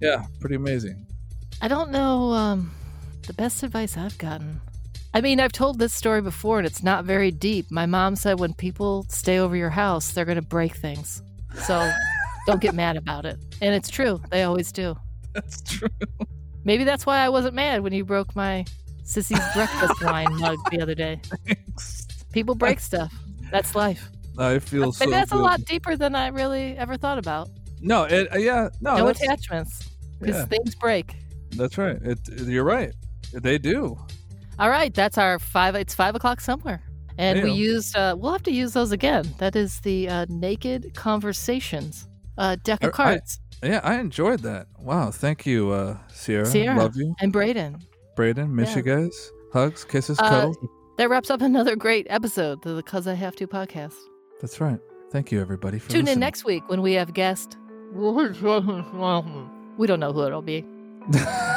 Yeah, 0.00 0.24
pretty 0.40 0.56
amazing. 0.56 1.06
I 1.60 1.68
don't 1.68 1.90
know 1.90 2.32
um, 2.32 2.74
the 3.26 3.34
best 3.34 3.62
advice 3.62 3.96
I've 3.96 4.16
gotten. 4.18 4.60
I 5.16 5.20
mean, 5.20 5.38
I've 5.38 5.52
told 5.52 5.78
this 5.78 5.94
story 5.94 6.20
before 6.20 6.58
and 6.58 6.66
it's 6.66 6.82
not 6.82 7.04
very 7.04 7.30
deep. 7.30 7.70
My 7.70 7.86
mom 7.86 8.16
said 8.16 8.40
when 8.40 8.52
people 8.52 9.06
stay 9.08 9.38
over 9.38 9.54
your 9.54 9.70
house, 9.70 10.10
they're 10.10 10.24
going 10.24 10.36
to 10.36 10.42
break 10.42 10.74
things. 10.74 11.22
So 11.62 11.88
don't 12.48 12.60
get 12.60 12.74
mad 12.74 12.96
about 12.96 13.24
it. 13.24 13.38
And 13.62 13.76
it's 13.76 13.88
true. 13.88 14.20
They 14.30 14.42
always 14.42 14.72
do. 14.72 14.96
That's 15.32 15.62
true. 15.62 15.88
Maybe 16.64 16.82
that's 16.82 17.06
why 17.06 17.18
I 17.18 17.28
wasn't 17.28 17.54
mad 17.54 17.82
when 17.82 17.92
you 17.92 18.04
broke 18.04 18.34
my 18.34 18.64
Sissy's 19.04 19.54
breakfast 19.54 20.02
wine 20.02 20.34
mug 20.40 20.58
the 20.72 20.80
other 20.80 20.96
day. 20.96 21.20
Thanks. 21.46 22.08
People 22.32 22.56
break 22.56 22.80
stuff. 22.80 23.14
That's 23.52 23.76
life. 23.76 24.10
I 24.36 24.58
feel 24.58 24.92
so. 24.92 25.08
That's 25.08 25.30
good. 25.30 25.38
a 25.38 25.42
lot 25.42 25.64
deeper 25.64 25.96
than 25.96 26.16
I 26.16 26.28
really 26.28 26.76
ever 26.76 26.96
thought 26.96 27.18
about. 27.18 27.50
No, 27.80 28.02
it, 28.04 28.32
uh, 28.34 28.38
yeah, 28.38 28.68
no, 28.80 28.96
no 28.96 29.08
attachments. 29.08 29.90
Because 30.18 30.36
yeah. 30.36 30.44
things 30.46 30.74
break. 30.74 31.14
that's 31.50 31.78
right. 31.78 31.98
It, 32.02 32.18
you're 32.28 32.64
right. 32.64 32.92
They 33.32 33.58
do. 33.58 33.96
All 34.58 34.70
right, 34.70 34.92
that's 34.94 35.18
our 35.18 35.38
five. 35.38 35.74
It's 35.74 35.94
five 35.94 36.14
o'clock 36.14 36.40
somewhere, 36.40 36.82
and 37.18 37.42
we 37.42 37.50
used. 37.52 37.96
Uh, 37.96 38.14
we'll 38.18 38.32
have 38.32 38.42
to 38.44 38.52
use 38.52 38.72
those 38.72 38.92
again. 38.92 39.24
That 39.38 39.56
is 39.56 39.80
the 39.80 40.08
uh, 40.08 40.26
Naked 40.28 40.94
Conversations 40.94 42.08
uh, 42.38 42.56
deck 42.62 42.82
of 42.82 42.88
I- 42.88 42.90
I- 42.90 42.92
cards. 42.92 43.40
Yeah, 43.62 43.80
I 43.82 43.98
enjoyed 43.98 44.40
that. 44.40 44.66
Wow, 44.78 45.10
thank 45.10 45.46
you, 45.46 45.70
uh, 45.70 45.96
Sierra. 46.12 46.44
Sierra. 46.46 46.76
Love 46.78 46.96
you, 46.96 47.14
and 47.20 47.32
Braden. 47.32 47.78
Braden. 48.14 48.54
Miss 48.54 48.70
Yeah. 48.70 48.76
you 48.76 48.82
guys. 48.82 49.32
Hugs, 49.52 49.84
kisses, 49.84 50.18
Uh, 50.18 50.28
cuddles. 50.28 50.58
That 50.98 51.08
wraps 51.08 51.30
up 51.30 51.40
another 51.50 51.74
great 51.76 52.06
episode 52.10 52.64
of 52.66 52.76
the 52.76 52.82
Cuz 52.82 53.06
I 53.06 53.14
Have 53.14 53.34
to 53.36 53.46
podcast. 53.46 53.94
That's 54.40 54.60
right. 54.60 54.78
Thank 55.10 55.32
you, 55.32 55.40
everybody, 55.40 55.78
for 55.78 55.90
Tune 55.90 56.08
in 56.08 56.18
next 56.20 56.44
week 56.44 56.68
when 56.68 56.82
we 56.82 56.92
have 56.94 57.14
guest. 57.14 57.56
We 57.94 59.86
don't 59.88 60.00
know 60.00 60.12
who 60.12 60.22
it'll 60.24 60.42
be. 60.42 60.64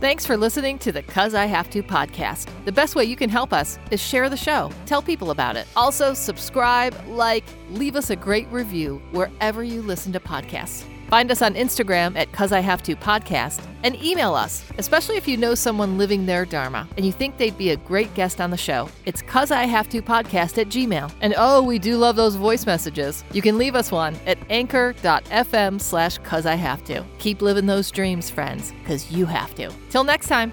Thanks 0.00 0.24
for 0.24 0.34
listening 0.34 0.78
to 0.78 0.92
the 0.92 1.02
Cuz 1.02 1.34
I 1.34 1.44
Have 1.44 1.68
to 1.70 1.82
podcast. 1.82 2.48
The 2.64 2.72
best 2.72 2.96
way 2.96 3.04
you 3.04 3.16
can 3.16 3.28
help 3.28 3.52
us 3.52 3.78
is 3.90 4.00
share 4.00 4.30
the 4.30 4.36
show, 4.36 4.70
tell 4.86 5.02
people 5.02 5.30
about 5.30 5.56
it. 5.56 5.66
Also, 5.76 6.14
subscribe, 6.14 6.96
like, 7.06 7.44
leave 7.68 7.96
us 7.96 8.08
a 8.08 8.16
great 8.16 8.48
review 8.50 9.02
wherever 9.10 9.62
you 9.62 9.82
listen 9.82 10.10
to 10.14 10.18
podcasts. 10.18 10.84
Find 11.10 11.32
us 11.32 11.42
on 11.42 11.54
Instagram 11.54 12.16
at 12.16 12.32
Cuz 12.32 12.52
I 12.52 12.60
Have 12.60 12.84
to 12.84 12.94
podcast 12.94 13.60
and 13.82 14.00
email 14.00 14.32
us, 14.32 14.64
especially 14.78 15.16
if 15.16 15.26
you 15.26 15.36
know 15.36 15.56
someone 15.56 15.98
living 15.98 16.24
their 16.24 16.44
Dharma 16.44 16.86
and 16.96 17.04
you 17.04 17.10
think 17.10 17.36
they'd 17.36 17.58
be 17.58 17.70
a 17.70 17.76
great 17.76 18.14
guest 18.14 18.40
on 18.40 18.50
the 18.50 18.56
show. 18.56 18.88
It's 19.06 19.20
Cuz 19.20 19.50
I 19.50 19.64
Have 19.64 19.88
to 19.88 20.02
podcast 20.02 20.56
at 20.58 20.68
Gmail. 20.68 21.10
And 21.20 21.34
oh, 21.36 21.62
we 21.62 21.80
do 21.80 21.96
love 21.96 22.14
those 22.14 22.36
voice 22.36 22.64
messages. 22.64 23.24
You 23.32 23.42
can 23.42 23.58
leave 23.58 23.74
us 23.74 23.90
one 23.90 24.14
at 24.24 24.38
anchor.fm 24.50 25.80
slash 25.80 26.18
Cuz 26.18 26.46
I 26.46 26.54
Have 26.54 26.84
to. 26.84 27.04
Keep 27.18 27.42
living 27.42 27.66
those 27.66 27.90
dreams, 27.90 28.30
friends, 28.30 28.72
because 28.82 29.10
you 29.10 29.26
have 29.26 29.52
to. 29.56 29.72
Till 29.90 30.04
next 30.04 30.28
time. 30.28 30.52